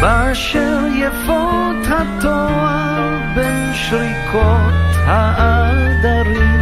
באשר 0.02 0.80
יפות 0.96 1.86
התואר 1.88 3.18
בין 3.36 3.74
שריקות 3.74 4.74
העדרים. 5.06 6.62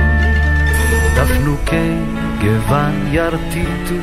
תפנוקי 1.15 1.95
גוון 2.41 3.07
ירטיטו, 3.11 3.95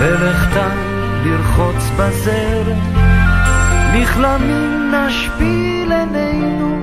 בלכתם 0.00 0.76
לרחוץ 1.24 1.90
בזרם, 1.96 2.80
נכלמים 3.94 4.94
נשפיל 4.94 5.92
עינינו 5.92 6.78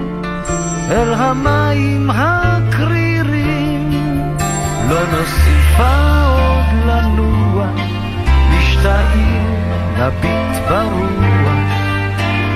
אל 0.91 1.13
המים 1.13 2.09
הקרירים. 2.09 3.91
לא 4.89 4.99
נוסיפה 5.11 6.19
עוד 6.25 7.38
משתאים 8.51 9.55
נביט 9.97 10.69
ברוח, 10.69 11.69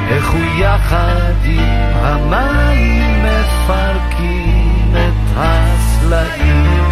איך 0.09 0.29
הוא 0.31 0.45
יחד 0.57 1.33
עם 1.45 1.63
המים 2.01 3.23
מפרקים 3.23 4.91
את 4.91 5.37
הסלעים. 5.37 6.89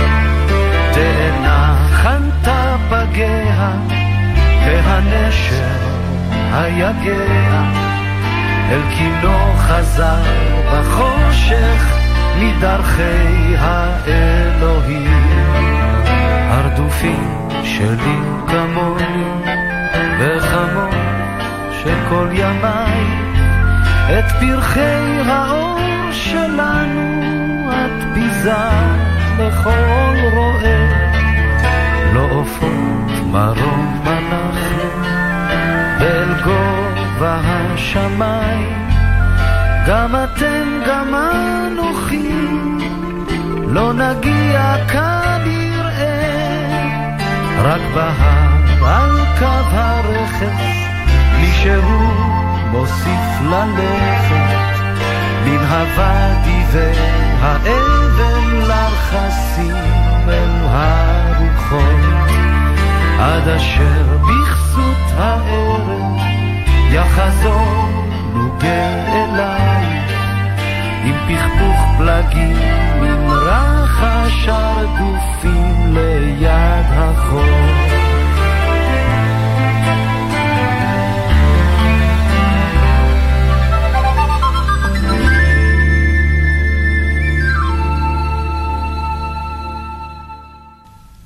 תאנה 0.93 1.87
חנתה 1.91 2.75
פגיה, 2.89 3.71
והנשר 4.65 6.01
היגע, 6.53 7.63
אל 8.71 8.81
קינו 8.97 9.53
חזר 9.57 10.23
בחושך 10.71 11.97
מדרכי 12.39 13.55
האלוהים. 13.57 15.31
הרדופים 16.51 17.40
שלי 17.81 18.19
כמוני 18.47 19.23
וכמוך 20.19 20.95
שכל 21.71 22.27
ימיי 22.31 23.05
את 24.09 24.25
פרחי 24.39 25.19
האור 25.25 26.11
שלנו 26.11 27.21
את 27.69 28.03
ביזה 28.13 28.69
לכל 29.39 30.15
רועה. 30.33 31.01
לא 32.13 32.27
עופות 32.31 33.25
מרום 33.31 34.03
אנחנו, 34.05 34.89
ואל 35.99 36.33
גובה 36.43 37.39
השמיים, 37.43 38.87
גם 39.87 40.15
אתם 40.15 40.81
גם 40.87 41.15
אנוכי, 41.15 42.31
לא 43.67 43.93
נגיע 43.93 44.75
כנראה, 44.87 45.70
רק 47.63 47.81
בהר 47.93 48.85
על 48.85 49.25
קו 49.39 49.45
הרכס, 49.45 50.65
מישהו 51.39 52.01
מוסיף 52.71 53.41
ללכת, 53.41 54.55
מן 55.45 55.63
הוואדי 55.69 56.63
והאבן 56.71 58.55
לרחסים 58.67 59.75
אל 60.27 60.49
הרוחות. 60.63 62.31
עד 63.19 63.47
אשר 63.47 64.17
בכסות 64.21 65.17
הערב 65.17 66.21
יחזור 66.91 67.89
נוגה 68.33 69.05
אליי 69.13 69.60
עם 69.60 69.60
פכפוך 71.27 71.79
פלגים, 71.97 72.57
עם 73.03 73.29
רחש 73.29 74.47
הרדופים 74.47 75.93
ליד 75.93 76.85
החור. 76.89 78.01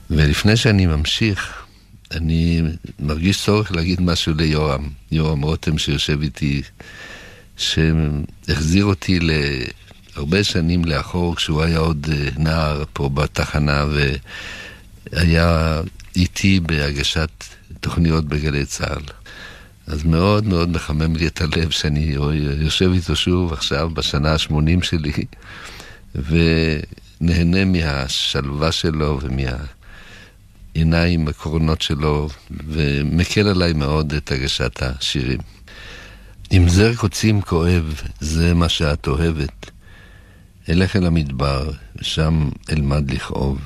ולפני 0.09 0.57
שאני 0.57 0.85
ממשיך, 0.85 1.65
אני 2.11 2.61
מרגיש 2.99 3.43
צורך 3.45 3.71
להגיד 3.71 4.01
משהו 4.01 4.33
ליורם, 4.33 4.89
יורם 5.11 5.41
רותם 5.41 5.77
שיושב 5.77 6.21
איתי, 6.21 6.61
שהחזיר 7.57 8.85
אותי 8.85 9.19
להרבה 10.15 10.43
שנים 10.43 10.85
לאחור, 10.85 11.35
כשהוא 11.35 11.61
היה 11.61 11.79
עוד 11.79 12.07
אה, 12.11 12.29
נער 12.37 12.83
פה 12.93 13.09
בתחנה, 13.09 13.85
והיה 15.11 15.81
איתי 16.15 16.59
בהגשת 16.59 17.29
תוכניות 17.79 18.25
בגלי 18.25 18.65
צה"ל. 18.65 19.03
אז 19.87 20.03
מאוד 20.03 20.45
מאוד 20.47 20.69
מחמם 20.69 21.15
לי 21.15 21.27
את 21.27 21.41
הלב 21.41 21.69
שאני 21.69 22.15
יושב 22.59 22.91
איתו 22.93 23.15
שוב 23.15 23.53
עכשיו 23.53 23.89
בשנה 23.89 24.33
ה-80 24.33 24.83
שלי, 24.83 25.25
ונהנה 26.15 27.65
מהשלווה 27.65 28.71
שלו 28.71 29.19
ומה... 29.21 29.51
עיניים 30.75 31.27
הקרונות 31.27 31.81
שלו, 31.81 32.29
ומקל 32.67 33.47
עליי 33.47 33.73
מאוד 33.73 34.13
את 34.13 34.31
הגשת 34.31 34.83
השירים. 34.83 35.39
אם 36.51 36.69
זר 36.69 36.95
קוצים 36.95 37.41
כואב, 37.41 38.01
זה 38.19 38.53
מה 38.53 38.69
שאת 38.69 39.07
אוהבת. 39.07 39.71
אלך 40.69 40.95
אל 40.95 41.05
המדבר, 41.05 41.71
ושם 41.95 42.49
אלמד 42.71 43.11
לכאוב. 43.11 43.59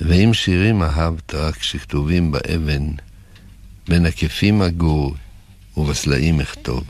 ואם 0.00 0.34
שירים 0.34 0.82
אהבת 0.82 1.34
רק 1.34 1.62
שכתובים 1.62 2.32
באבן, 2.32 2.90
בין 3.88 4.06
הכפים 4.06 4.62
אגור 4.62 5.16
ובסלעים 5.76 6.40
אכתוב. 6.40 6.84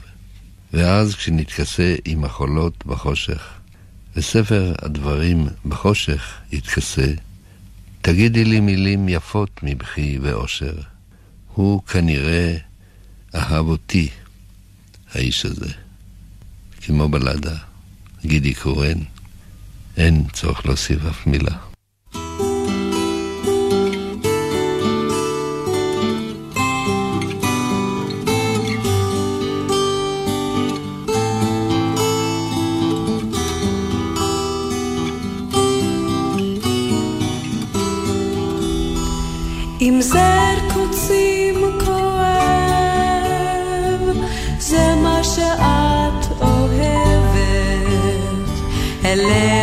ואז 0.72 1.14
כשנתכסה 1.14 1.94
עם 2.04 2.24
החולות 2.24 2.86
בחושך, 2.86 3.52
וספר 4.16 4.74
הדברים 4.82 5.46
בחושך 5.66 6.34
יתכסה, 6.52 7.12
תגידי 8.02 8.44
לי 8.44 8.60
מילים 8.60 9.08
יפות 9.08 9.60
מבכי 9.62 10.18
ואושר. 10.22 10.74
הוא 11.54 11.82
כנראה 11.82 12.56
אהב 13.34 13.66
אותי, 13.66 14.08
האיש 15.12 15.46
הזה. 15.46 15.72
כמו 16.80 17.08
בלדה, 17.08 17.56
גידי 18.26 18.54
קורן, 18.54 18.98
אין 19.96 20.24
צורך 20.32 20.66
להוסיף 20.66 20.98
אף 21.10 21.26
מילה. 21.26 21.65
אלך 49.16 49.55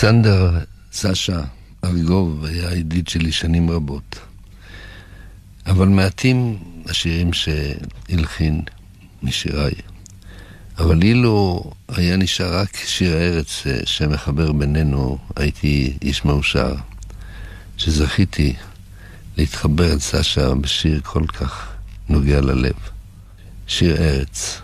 אלכסנדר 0.00 0.58
סשה 0.92 1.40
אריגוב 1.84 2.44
היה 2.44 2.74
ידיד 2.74 3.08
שלי 3.08 3.32
שנים 3.32 3.70
רבות. 3.70 4.18
אבל 5.66 5.88
מעטים 5.88 6.58
השירים 6.86 7.30
שהלחין 7.32 8.62
משיריי. 9.22 9.72
אבל 10.78 11.02
אילו 11.02 11.64
היה 11.88 12.16
נשאר 12.16 12.58
רק 12.58 12.76
שיר 12.76 13.16
הארץ 13.16 13.66
אה, 13.66 13.80
שמחבר 13.84 14.52
בינינו, 14.52 15.18
הייתי 15.36 15.96
איש 16.02 16.24
מאושר. 16.24 16.74
שזכיתי 17.76 18.54
להתחבר 19.36 19.92
אל 19.92 19.98
סשה 19.98 20.54
בשיר 20.54 21.00
כל 21.04 21.26
כך 21.26 21.68
נוגע 22.08 22.40
ללב. 22.40 22.76
שיר 23.66 23.96
ארץ, 23.96 24.60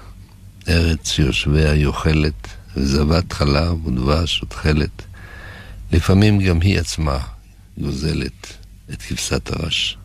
ארץ 0.68 1.10
שיושביה 1.10 1.72
היא 1.72 1.86
אוכלת, 1.86 2.48
וזבת 2.76 3.32
חלב 3.32 3.86
ודבש 3.86 4.42
ותכלת. 4.42 5.05
לפעמים 5.92 6.38
גם 6.38 6.60
היא 6.60 6.78
עצמה 6.78 7.18
גוזלת 7.78 8.56
את 8.92 9.02
כבשת 9.02 9.50
הרש. 9.50 9.98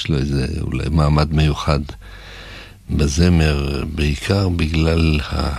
שיש 0.00 0.08
לו 0.08 0.18
איזה 0.18 0.46
אולי 0.60 0.88
מעמד 0.90 1.34
מיוחד 1.34 1.80
בזמר, 2.90 3.84
בעיקר 3.94 4.48
בגלל 4.48 5.20
ה... 5.20 5.56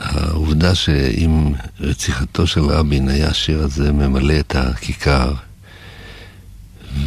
העובדה 0.00 0.74
שעם 0.74 1.52
רציחתו 1.80 2.46
של 2.46 2.60
רבין 2.60 3.08
היה 3.08 3.28
השיר 3.28 3.62
הזה 3.62 3.92
ממלא 3.92 4.40
את 4.40 4.56
הכיכר, 4.56 5.32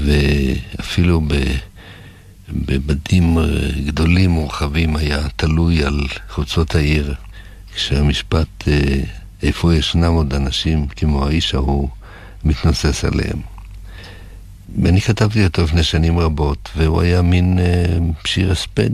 ואפילו. 0.05 1.22
בבדים 2.49 3.38
גדולים 3.86 4.38
ורחבים 4.38 4.95
היה 4.95 5.30
תלוי 5.36 5.84
על 5.84 6.07
חוצות 6.30 6.76
העיר, 6.76 7.16
כשהמשפט 7.76 8.68
אה, 8.68 9.03
איפה 9.43 9.76
ישנם 9.76 10.14
עוד 10.14 10.34
אנשים 10.34 10.88
כמו 10.88 11.28
האיש 11.28 11.55
ההוא 11.55 11.89
מתנוסס 12.43 13.05
עליהם. 13.05 13.51
ואני 14.84 15.01
כתבתי 15.01 15.43
אותו 15.43 15.63
לפני 15.63 15.84
שנים 15.84 16.19
רבות, 16.19 16.69
והוא 16.76 17.01
היה 17.01 17.22
מין 17.22 17.59
אה, 17.59 17.97
שיר 18.26 18.51
הספד 18.51 18.89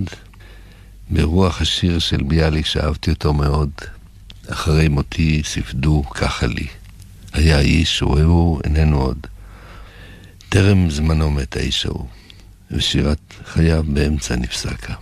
ברוח 1.10 1.62
השיר 1.62 2.00
של 2.00 2.24
ביאליק, 2.24 2.66
שאהבתי 2.66 3.12
אותו 3.12 3.34
מאוד. 3.34 3.70
אחרי 4.50 4.88
מותי 4.88 5.42
ספדו 5.46 6.04
ככה 6.10 6.48
לי. 6.48 6.68
היה 7.34 7.60
איש, 7.60 8.02
ורעהו 8.02 8.60
איננו 8.64 9.02
עוד. 9.02 9.28
טרם 10.50 10.90
זמנו 10.90 11.32
מת 11.32 11.58
האיש 11.58 11.86
ההוא, 11.86 12.06
ושירת 12.72 13.20
חייו 13.46 13.84
באמצע 13.88 14.36
נפסקה. 14.36 14.94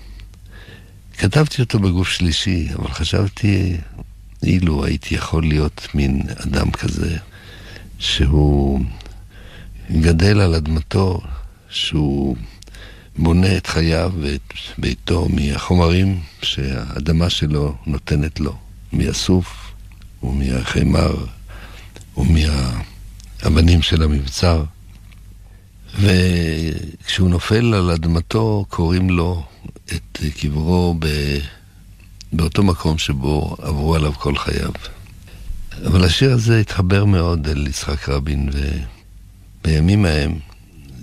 כתבתי 1.17 1.61
אותו 1.61 1.79
בגוף 1.79 2.09
שלישי, 2.09 2.69
אבל 2.75 2.89
חשבתי, 2.89 3.77
אילו 4.43 4.85
הייתי 4.85 5.15
יכול 5.15 5.43
להיות 5.43 5.87
מין 5.93 6.21
אדם 6.45 6.71
כזה, 6.71 7.17
שהוא 7.99 8.79
גדל 9.91 10.41
על 10.41 10.55
אדמתו, 10.55 11.21
שהוא 11.69 12.35
בונה 13.17 13.57
את 13.57 13.67
חייו 13.67 14.11
ואת 14.21 14.53
ביתו 14.77 15.27
מהחומרים 15.29 16.19
שהאדמה 16.41 17.29
שלו 17.29 17.75
נותנת 17.85 18.39
לו, 18.39 18.55
מהסוף 18.91 19.73
ומהחמר 20.23 21.15
ומהאבנים 22.17 23.81
של 23.81 24.03
המבצר. 24.03 24.63
וכשהוא 25.99 27.29
נופל 27.29 27.73
על 27.73 27.91
אדמתו 27.91 28.65
קוראים 28.69 29.09
לו 29.09 29.43
את 29.85 30.19
קברו 30.39 30.95
ב... 30.99 31.07
באותו 32.33 32.63
מקום 32.63 32.97
שבו 32.97 33.55
עברו 33.61 33.95
עליו 33.95 34.13
כל 34.13 34.37
חייו. 34.37 34.71
אבל 35.85 36.03
השיר 36.05 36.33
הזה 36.33 36.59
התחבר 36.59 37.05
מאוד 37.05 37.47
אל 37.47 37.67
יצחק 37.67 38.09
רבין, 38.09 38.49
ובימים 39.65 40.05
ההם 40.05 40.39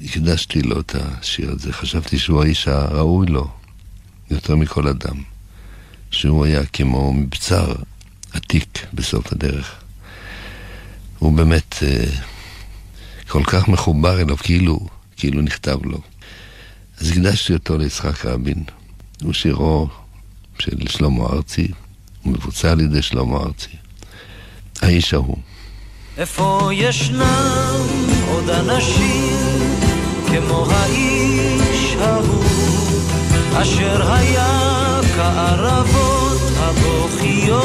הקדשתי 0.04 0.62
לו 0.62 0.80
את 0.80 0.94
השיר 0.94 1.50
הזה. 1.50 1.72
חשבתי 1.72 2.18
שהוא 2.18 2.42
האיש 2.42 2.68
הראוי 2.68 3.26
לו, 3.26 3.50
יותר 4.30 4.56
מכל 4.56 4.88
אדם. 4.88 5.22
שהוא 6.10 6.44
היה 6.44 6.66
כמו 6.66 7.12
מבצר 7.12 7.74
עתיק 8.32 8.86
בסוף 8.94 9.32
הדרך. 9.32 9.74
הוא 11.18 11.32
באמת 11.32 11.74
אה, 11.82 12.04
כל 13.28 13.44
כך 13.44 13.68
מחובר 13.68 14.20
אליו, 14.20 14.36
כאילו, 14.36 14.86
כאילו 15.16 15.42
נכתב 15.42 15.78
לו. 15.84 16.00
אז 17.00 17.10
הקדשתי 17.10 17.52
אותו 17.52 17.78
ליצחק 17.78 18.24
רבין. 18.24 18.64
הוא 19.22 19.32
שירו 19.32 19.88
של 20.58 20.88
שלמה 20.88 21.24
ארצי, 21.24 21.68
הוא 22.22 22.32
מבוצע 22.32 22.72
על 22.72 22.80
ידי 22.80 23.02
שלמה 23.02 23.36
ארצי. 23.36 23.76
האיש 24.82 25.14
ההוא. 25.14 25.38
איפה 26.18 26.68
ישנם 26.72 27.86
עוד 28.32 28.50
אנשים 28.50 29.38
כמו 30.26 30.66
האיש 30.70 31.96
ההוא, 32.00 32.44
אשר 33.54 34.12
היה 34.12 35.00
כערבות 35.16 36.40
הבוכיות? 36.58 37.62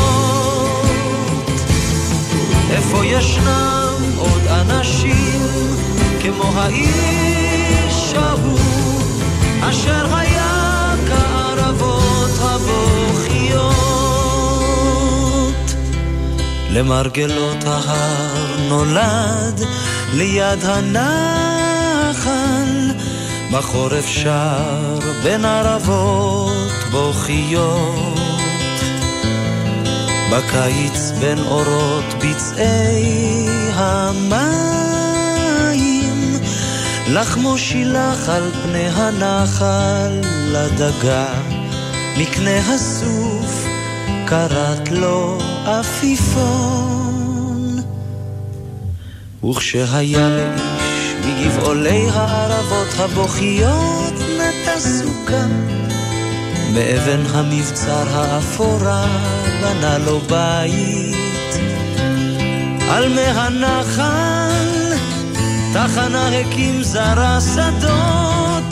איפה 2.71 3.05
ישנם 3.05 3.93
עוד 4.17 4.41
אנשים 4.47 5.41
כמו 6.21 6.51
האיש 6.55 7.26
למרגלות 16.77 17.63
ההר 17.65 18.57
נולד 18.69 19.61
ליד 20.13 20.63
הנחל, 20.63 22.31
בחורף 23.51 24.05
שר 24.07 24.99
בין 25.23 25.45
ערבות 25.45 26.71
בוכיות. 26.91 28.19
בקיץ 30.31 31.11
בין 31.19 31.39
אורות 31.39 32.13
ביצעי 32.21 33.47
המים, 33.73 34.73
לחמו 37.07 37.57
שילח 37.57 38.29
על 38.29 38.51
פני 38.63 38.87
הנחל 38.89 40.21
לדגה, 40.47 41.27
מקנה 42.17 42.59
הסוף 42.59 43.65
קראת 44.25 44.91
לו 44.91 45.37
עפיפון. 45.67 47.27
וכשהיה 49.49 50.29
לאיש 50.29 51.13
מגבעולי 51.25 52.07
הערבות 52.13 52.87
הבוכיות 52.97 54.13
נטע 54.13 54.79
סוכה 54.79 55.45
מאבן 56.73 57.21
המבצר 57.33 58.05
האפורה 58.13 59.05
בנה 59.61 59.97
לו 59.97 60.19
בית. 60.19 61.17
על 62.89 63.09
מי 63.09 63.21
הנחל 63.21 64.93
תחנה 65.73 66.39
הקים 66.39 66.83
זרע 66.83 67.37
שדות, 67.53 68.63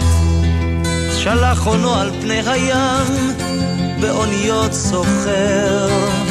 שלח 1.18 1.66
עונו 1.66 1.96
על 1.96 2.12
פני 2.22 2.42
הים 2.50 3.32
באוניות 4.02 4.74
סוחר. 4.74 6.25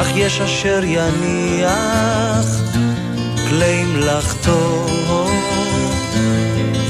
אך 0.00 0.06
יש 0.16 0.40
אשר 0.40 0.80
יניח 0.84 2.46
כלי 3.48 3.84
מלאכתו, 3.84 4.86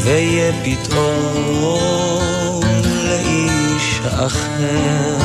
ויהיה 0.02 0.52
פתאום 0.64 2.62
לאיש 3.08 4.00
אחר. 4.04 5.16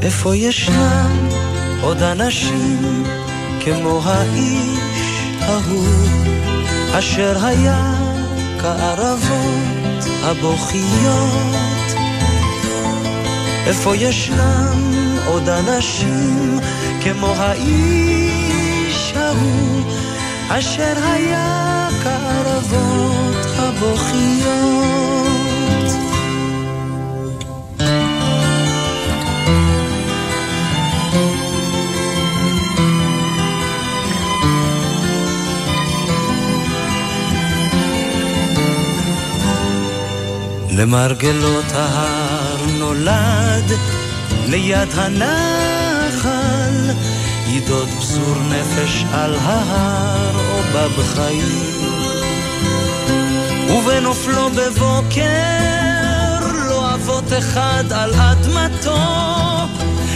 איפה 0.00 0.36
ישנם 0.36 1.28
עוד 1.80 2.02
אנשים 2.02 3.04
כמו 3.64 4.00
האיש 4.04 5.22
ההוא, 5.40 6.08
אשר 6.92 7.46
היה 7.46 7.94
כערבות 8.60 10.04
הבוכיות? 10.22 11.92
איפה 13.66 13.96
ישנם 13.96 14.91
עוד 15.32 15.48
אנשים 15.48 16.58
כמו 17.02 17.34
האיש 17.36 19.12
ההוא, 19.16 19.82
אשר 20.48 20.94
היה 21.02 21.88
כערבות 22.02 23.46
הבוכיות? 23.56 24.92
למרגלות 40.70 41.72
ההר 41.72 42.66
נולד 42.78 43.72
ליד 44.48 44.88
הנחל 44.94 46.90
ידוד 47.46 47.88
פזור 48.00 48.36
נפש 48.50 49.04
על 49.12 49.34
ההר 49.34 50.36
או 50.36 50.62
בבחיים 50.74 51.82
ובנופלו 53.70 54.50
בבוקר 54.50 55.22
לא 56.68 56.94
אבות 56.94 57.32
אחד 57.38 57.84
על 57.90 58.14
אדמתו 58.14 58.98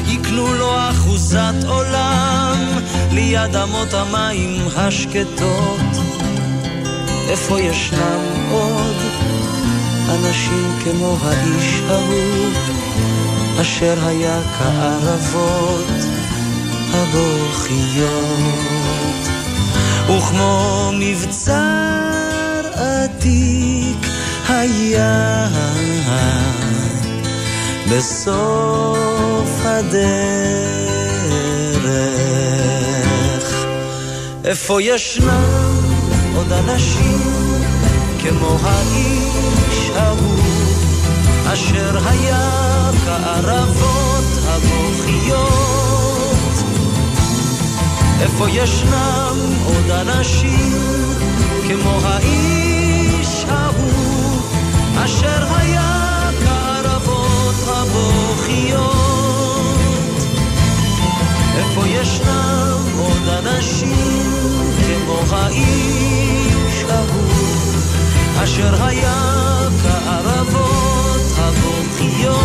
יקנו 0.07 0.55
לו 0.55 0.91
אחוזת 0.91 1.65
עולם 1.69 2.59
ליד 3.13 3.57
אמות 3.57 3.95
המים 3.95 4.69
השקטות. 4.77 5.81
איפה 7.29 7.61
ישנם 7.61 8.51
עוד 8.51 8.97
אנשים 10.09 10.79
כמו 10.85 11.17
האיש 11.23 11.81
ההוא, 11.89 12.51
אשר 13.61 14.07
היה 14.07 14.41
כערבות 14.59 15.87
הבוכיות. 16.93 18.07
וכמו 20.09 20.91
מבצר 20.95 22.61
עתיק 22.75 24.07
היה 24.49 25.47
בסוף 27.91 29.51
הדרך. 29.65 30.77
איפה 34.45 34.83
ישנם 34.83 35.81
עוד 36.37 36.53
אנשים 36.53 37.21
כמו 38.23 38.59
האיש 38.63 39.91
ההוא, 39.97 40.56
אשר 41.53 41.99
היה 42.09 42.51
כערבות 43.05 44.25
הבוכיות. 44.45 45.47
איפה 48.21 48.51
ישנם 48.51 49.37
עוד 49.65 49.91
אנשים 49.91 51.15
כמו 51.69 51.99
האיש 52.03 53.45
ההוא, 53.49 54.41
אשר 55.05 55.47
היה 55.57 56.31
כערבות 56.45 57.69
הבוכיות? 57.69 58.87
איפה 61.59 61.87
ישנם 61.87 62.79
עוד 62.99 63.29
אנשים 63.29 64.23
כמו 64.87 65.21
האיש 65.31 66.85
ההוא? 66.91 67.27
אשר 68.43 68.85
היה 68.85 69.23
כערבות 69.83 70.96
הבוכיות. 71.47 72.37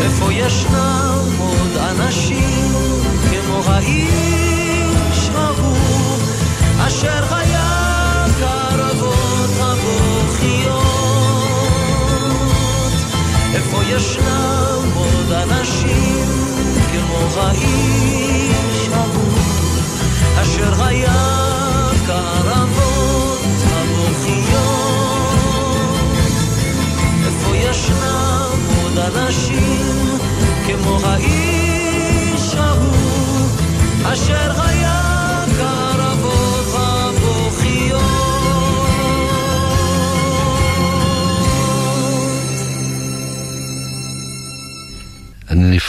איפה 0.00 0.32
ישנם 0.32 1.20
עוד 1.38 1.76
אנשים 1.76 2.72
כמו 3.30 3.60
האיש 3.66 4.53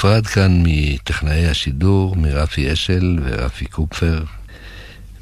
נפרד 0.05 0.27
כאן 0.27 0.63
מטכנאי 0.65 1.47
השידור, 1.47 2.15
מרפי 2.15 2.73
אשל 2.73 3.19
ורפי 3.23 3.65
קופפר, 3.65 4.23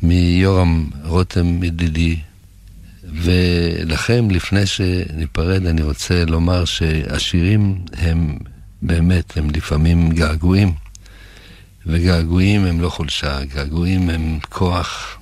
מיורם 0.01 0.89
רותם 1.03 1.63
ידידי, 1.63 2.19
ולכם, 3.03 4.27
לפני 4.31 4.65
שניפרד, 4.65 5.65
אני 5.65 5.81
רוצה 5.81 6.25
לומר 6.25 6.65
שהשירים 6.65 7.85
הם 7.93 8.37
באמת, 8.81 9.37
הם 9.37 9.49
לפעמים 9.49 10.11
געגועים, 10.11 10.73
וגעגועים 11.85 12.65
הם 12.65 12.81
לא 12.81 12.89
חולשה, 12.89 13.45
געגועים 13.45 14.09
הם 14.09 14.39
כוח 14.49 15.17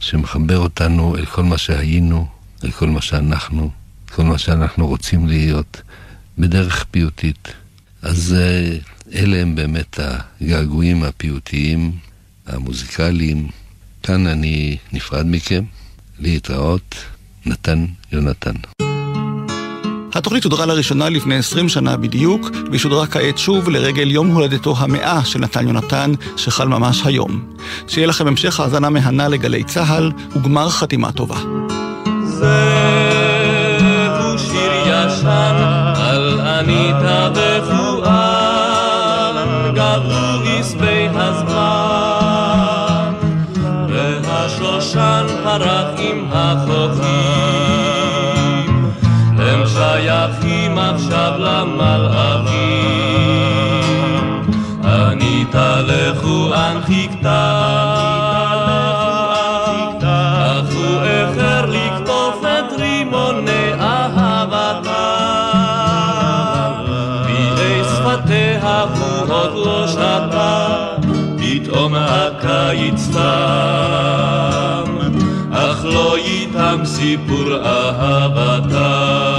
שמחבר 0.00 0.58
אותנו 0.58 1.16
אל 1.16 1.24
כל 1.26 1.42
מה 1.42 1.58
שהיינו, 1.58 2.26
אל 2.64 2.70
כל 2.70 2.86
מה 2.86 3.02
שאנחנו, 3.02 3.70
כל 4.14 4.22
מה 4.22 4.38
שאנחנו 4.38 4.86
רוצים 4.86 5.26
להיות, 5.28 5.82
בדרך 6.38 6.84
פיוטית. 6.90 7.48
אז 8.02 8.36
אה, 8.38 8.76
אלה 9.14 9.42
הם 9.42 9.54
באמת 9.54 10.00
הגעגועים 10.40 11.02
הפיוטיים, 11.02 11.92
המוזיקליים. 12.46 13.48
כאן 14.02 14.26
אני 14.26 14.76
נפרד 14.92 15.26
מכם, 15.26 15.64
להתראות, 16.18 16.94
נתן 17.46 17.86
יונתן. 18.12 18.54
התוכנית 20.14 20.42
שודרה 20.42 20.66
לראשונה 20.66 21.08
לפני 21.08 21.36
20 21.36 21.68
שנה 21.68 21.96
בדיוק, 21.96 22.50
והיא 22.68 22.80
שודרה 22.80 23.06
כעת 23.06 23.38
שוב 23.38 23.68
לרגל 23.68 24.10
יום 24.10 24.28
הולדתו 24.28 24.74
המאה 24.78 25.24
של 25.24 25.38
נתן 25.38 25.68
יונתן, 25.68 26.12
שחל 26.36 26.68
ממש 26.68 27.02
היום. 27.04 27.54
שיהיה 27.88 28.06
לכם 28.06 28.26
המשך 28.26 28.60
האזנה 28.60 28.90
מהנה 28.90 29.28
לגלי 29.28 29.64
צה"ל, 29.64 30.12
וגמר 30.36 30.68
חתימה 30.68 31.12
טובה. 31.12 31.36
זהו 32.24 32.48
שיר 34.38 34.72
ישן 34.86 35.56
על 35.94 36.40
עניתה 36.40 37.47
שייכים 50.48 50.78
עכשיו 50.78 51.32
למלאכים. 51.38 52.48
עניתה 54.84 55.80
לכואן 55.80 56.80
חיכתה 56.86 57.64
אך 60.38 60.74
הוא 60.74 61.02
איחר 61.02 61.66
לקטוף 61.66 62.42
את 62.42 62.72
רימוני 62.80 63.72
אהבתה. 63.80 65.04
בידי 67.26 67.82
שפתיה 67.84 68.82
הוא 68.82 69.34
עוד 69.34 69.52
לא 69.54 69.88
שתה, 69.88 70.66
פתאום 71.38 71.94
הקיץ 71.96 73.08
תם, 73.12 74.84
אך 75.52 75.84
לא 75.84 76.16
איתם 76.16 76.84
סיפור 76.84 77.56
אהבתם. 77.64 79.37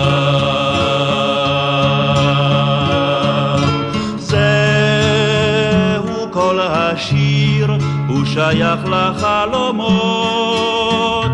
שייך 8.49 8.79
לחלומות 8.85 10.21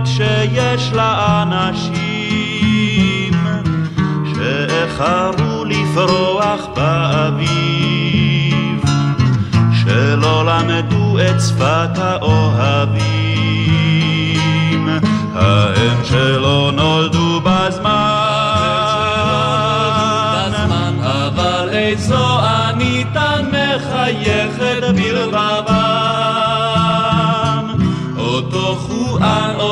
שיש 0.06 0.92
לאנשים 0.94 1.86
שאיחרו 4.36 5.66
לפרוח 5.66 6.68
באביב, 6.76 7.56
שלא 9.84 10.46
למדו 10.46 11.18
את 11.20 11.42
שפת 11.42 11.98
האוהבים, 11.98 13.06
ההם 15.34 16.04
שלא 16.04 16.72
נולדו 16.76 17.42
בזמן, 17.44 17.92
אבל 21.02 21.70
איזו 21.72 22.40
עניתן 22.40 23.46
מחייכת 23.52 24.82
בלבבם, 24.82 25.05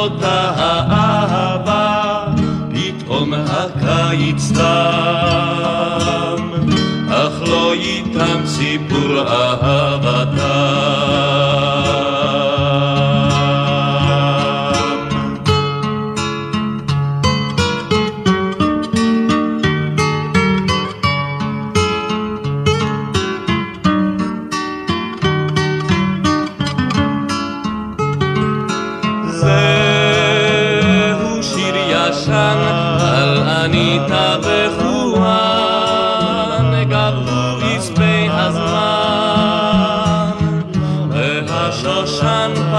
אותה 0.04 0.52
האהבה, 0.56 2.26
פתאום 2.74 3.34
הקיץ 3.34 4.52
תם, 4.56 6.50
אך 7.10 7.42
לא 7.48 7.74
איתם 7.74 8.46
סיפור 8.46 9.20
אהבתם. 9.20 10.54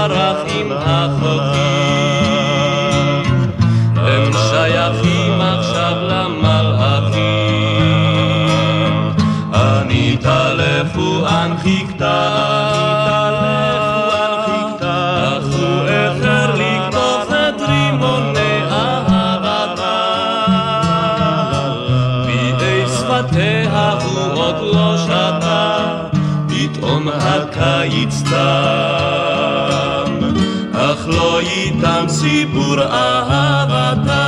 פרח 0.07 0.37
עם 0.55 0.71
החוקים, 0.71 1.61
הם 3.95 4.31
שייכים 4.33 5.41
עכשיו 5.41 5.95
למלאכים. 6.01 7.15
עניתה 9.53 10.53
לפואן 10.53 11.55
חיכתה, 11.63 12.27
אך 15.23 15.45
הוא 15.59 15.85
סיפור 32.15 32.81
אהבתם. 32.81 34.24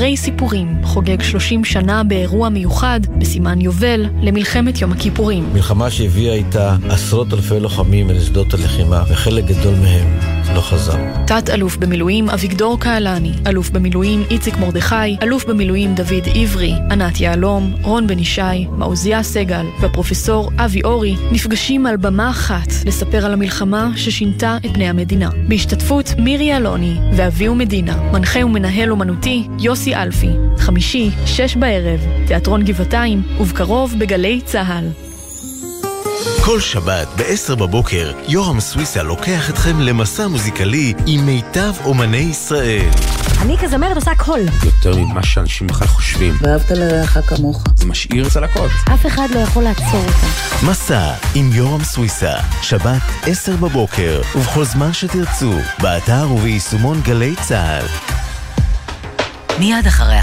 מספרי 0.00 0.16
סיפורים 0.16 0.80
חוגג 0.84 1.22
30 1.22 1.64
שנה 1.64 2.04
באירוע 2.04 2.48
מיוחד 2.48 3.00
בסימן 3.18 3.60
יובל 3.60 4.06
למלחמת 4.22 4.80
יום 4.80 4.92
הכיפורים. 4.92 5.44
מלחמה 5.52 5.90
שהביאה 5.90 6.34
איתה 6.34 6.76
עשרות 6.88 7.32
אלפי 7.32 7.60
לוחמים 7.60 8.10
אל 8.10 8.20
שדות 8.20 8.54
הלחימה, 8.54 9.02
וחלק 9.08 9.44
גדול 9.44 9.74
מהם 9.74 10.29
לא 10.60 10.64
חזר. 10.64 10.96
תת-אלוף 11.26 11.76
במילואים 11.76 12.30
אביגדור 12.30 12.80
קהלני, 12.80 13.32
אלוף 13.46 13.70
במילואים 13.70 14.24
איציק 14.30 14.56
מרדכי, 14.56 15.16
אלוף 15.22 15.44
במילואים 15.44 15.94
דוד 15.94 16.28
עברי, 16.34 16.72
ענת 16.90 17.20
יהלום, 17.20 17.74
רון 17.82 18.06
בן 18.06 18.18
ישי, 18.18 18.66
מעוזיה 18.70 19.22
סגל 19.22 19.66
והפרופסור 19.80 20.50
אבי 20.58 20.82
אורי 20.84 21.16
נפגשים 21.32 21.86
על 21.86 21.96
במה 21.96 22.30
אחת 22.30 22.68
לספר 22.84 23.26
על 23.26 23.32
המלחמה 23.32 23.90
ששינתה 23.96 24.56
את 24.66 24.72
בני 24.72 24.88
המדינה. 24.88 25.30
בהשתתפות 25.48 26.14
מירי 26.18 26.56
אלוני 26.56 26.94
ואביהו 27.16 27.54
מדינה, 27.54 28.10
מנחה 28.12 28.46
ומנהל 28.46 28.90
אומנותי 28.90 29.48
יוסי 29.58 29.94
אלפי, 29.94 30.30
חמישי, 30.58 31.10
שש 31.26 31.56
בערב, 31.56 32.00
תיאטרון 32.26 32.64
גבעתיים, 32.64 33.22
ובקרוב 33.40 33.94
בגלי 33.98 34.40
צה"ל. 34.44 35.09
כל 36.44 36.60
שבת 36.60 37.08
ב-10 37.16 37.54
בבוקר, 37.54 38.12
יורם 38.28 38.60
סוויסה 38.60 39.02
לוקח 39.02 39.50
אתכם 39.50 39.80
למסע 39.80 40.28
מוזיקלי 40.28 40.94
עם 41.06 41.26
מיטב 41.26 41.72
אומני 41.84 42.16
ישראל. 42.16 42.90
אני 43.42 43.58
כזמרת 43.58 43.96
עושה 43.96 44.10
הכל. 44.10 44.40
יותר 44.64 44.96
ממה 44.96 45.22
שאנשים 45.22 45.66
בכלל 45.66 45.88
חושבים. 45.88 46.34
ואהבת 46.40 46.70
לרעך 46.70 47.18
כמוך. 47.26 47.64
זה 47.76 47.86
משאיר 47.86 48.28
צלקות. 48.28 48.70
אף 48.94 49.06
אחד 49.06 49.28
לא 49.34 49.38
יכול 49.38 49.64
לעצור 49.64 50.04
אותה. 50.06 50.66
מסע 50.66 51.12
עם 51.34 51.50
יורם 51.52 51.84
סוויסה, 51.84 52.34
שבת 52.62 53.02
10 53.22 53.56
בבוקר, 53.56 54.20
ובכל 54.36 54.64
זמן 54.64 54.92
שתרצו, 54.92 55.52
באתר 55.78 56.30
וביישומון 56.32 57.00
גלי 57.00 57.34
צה"ל. 57.40 57.86
מיד 59.58 59.86
אחרי 59.86 60.20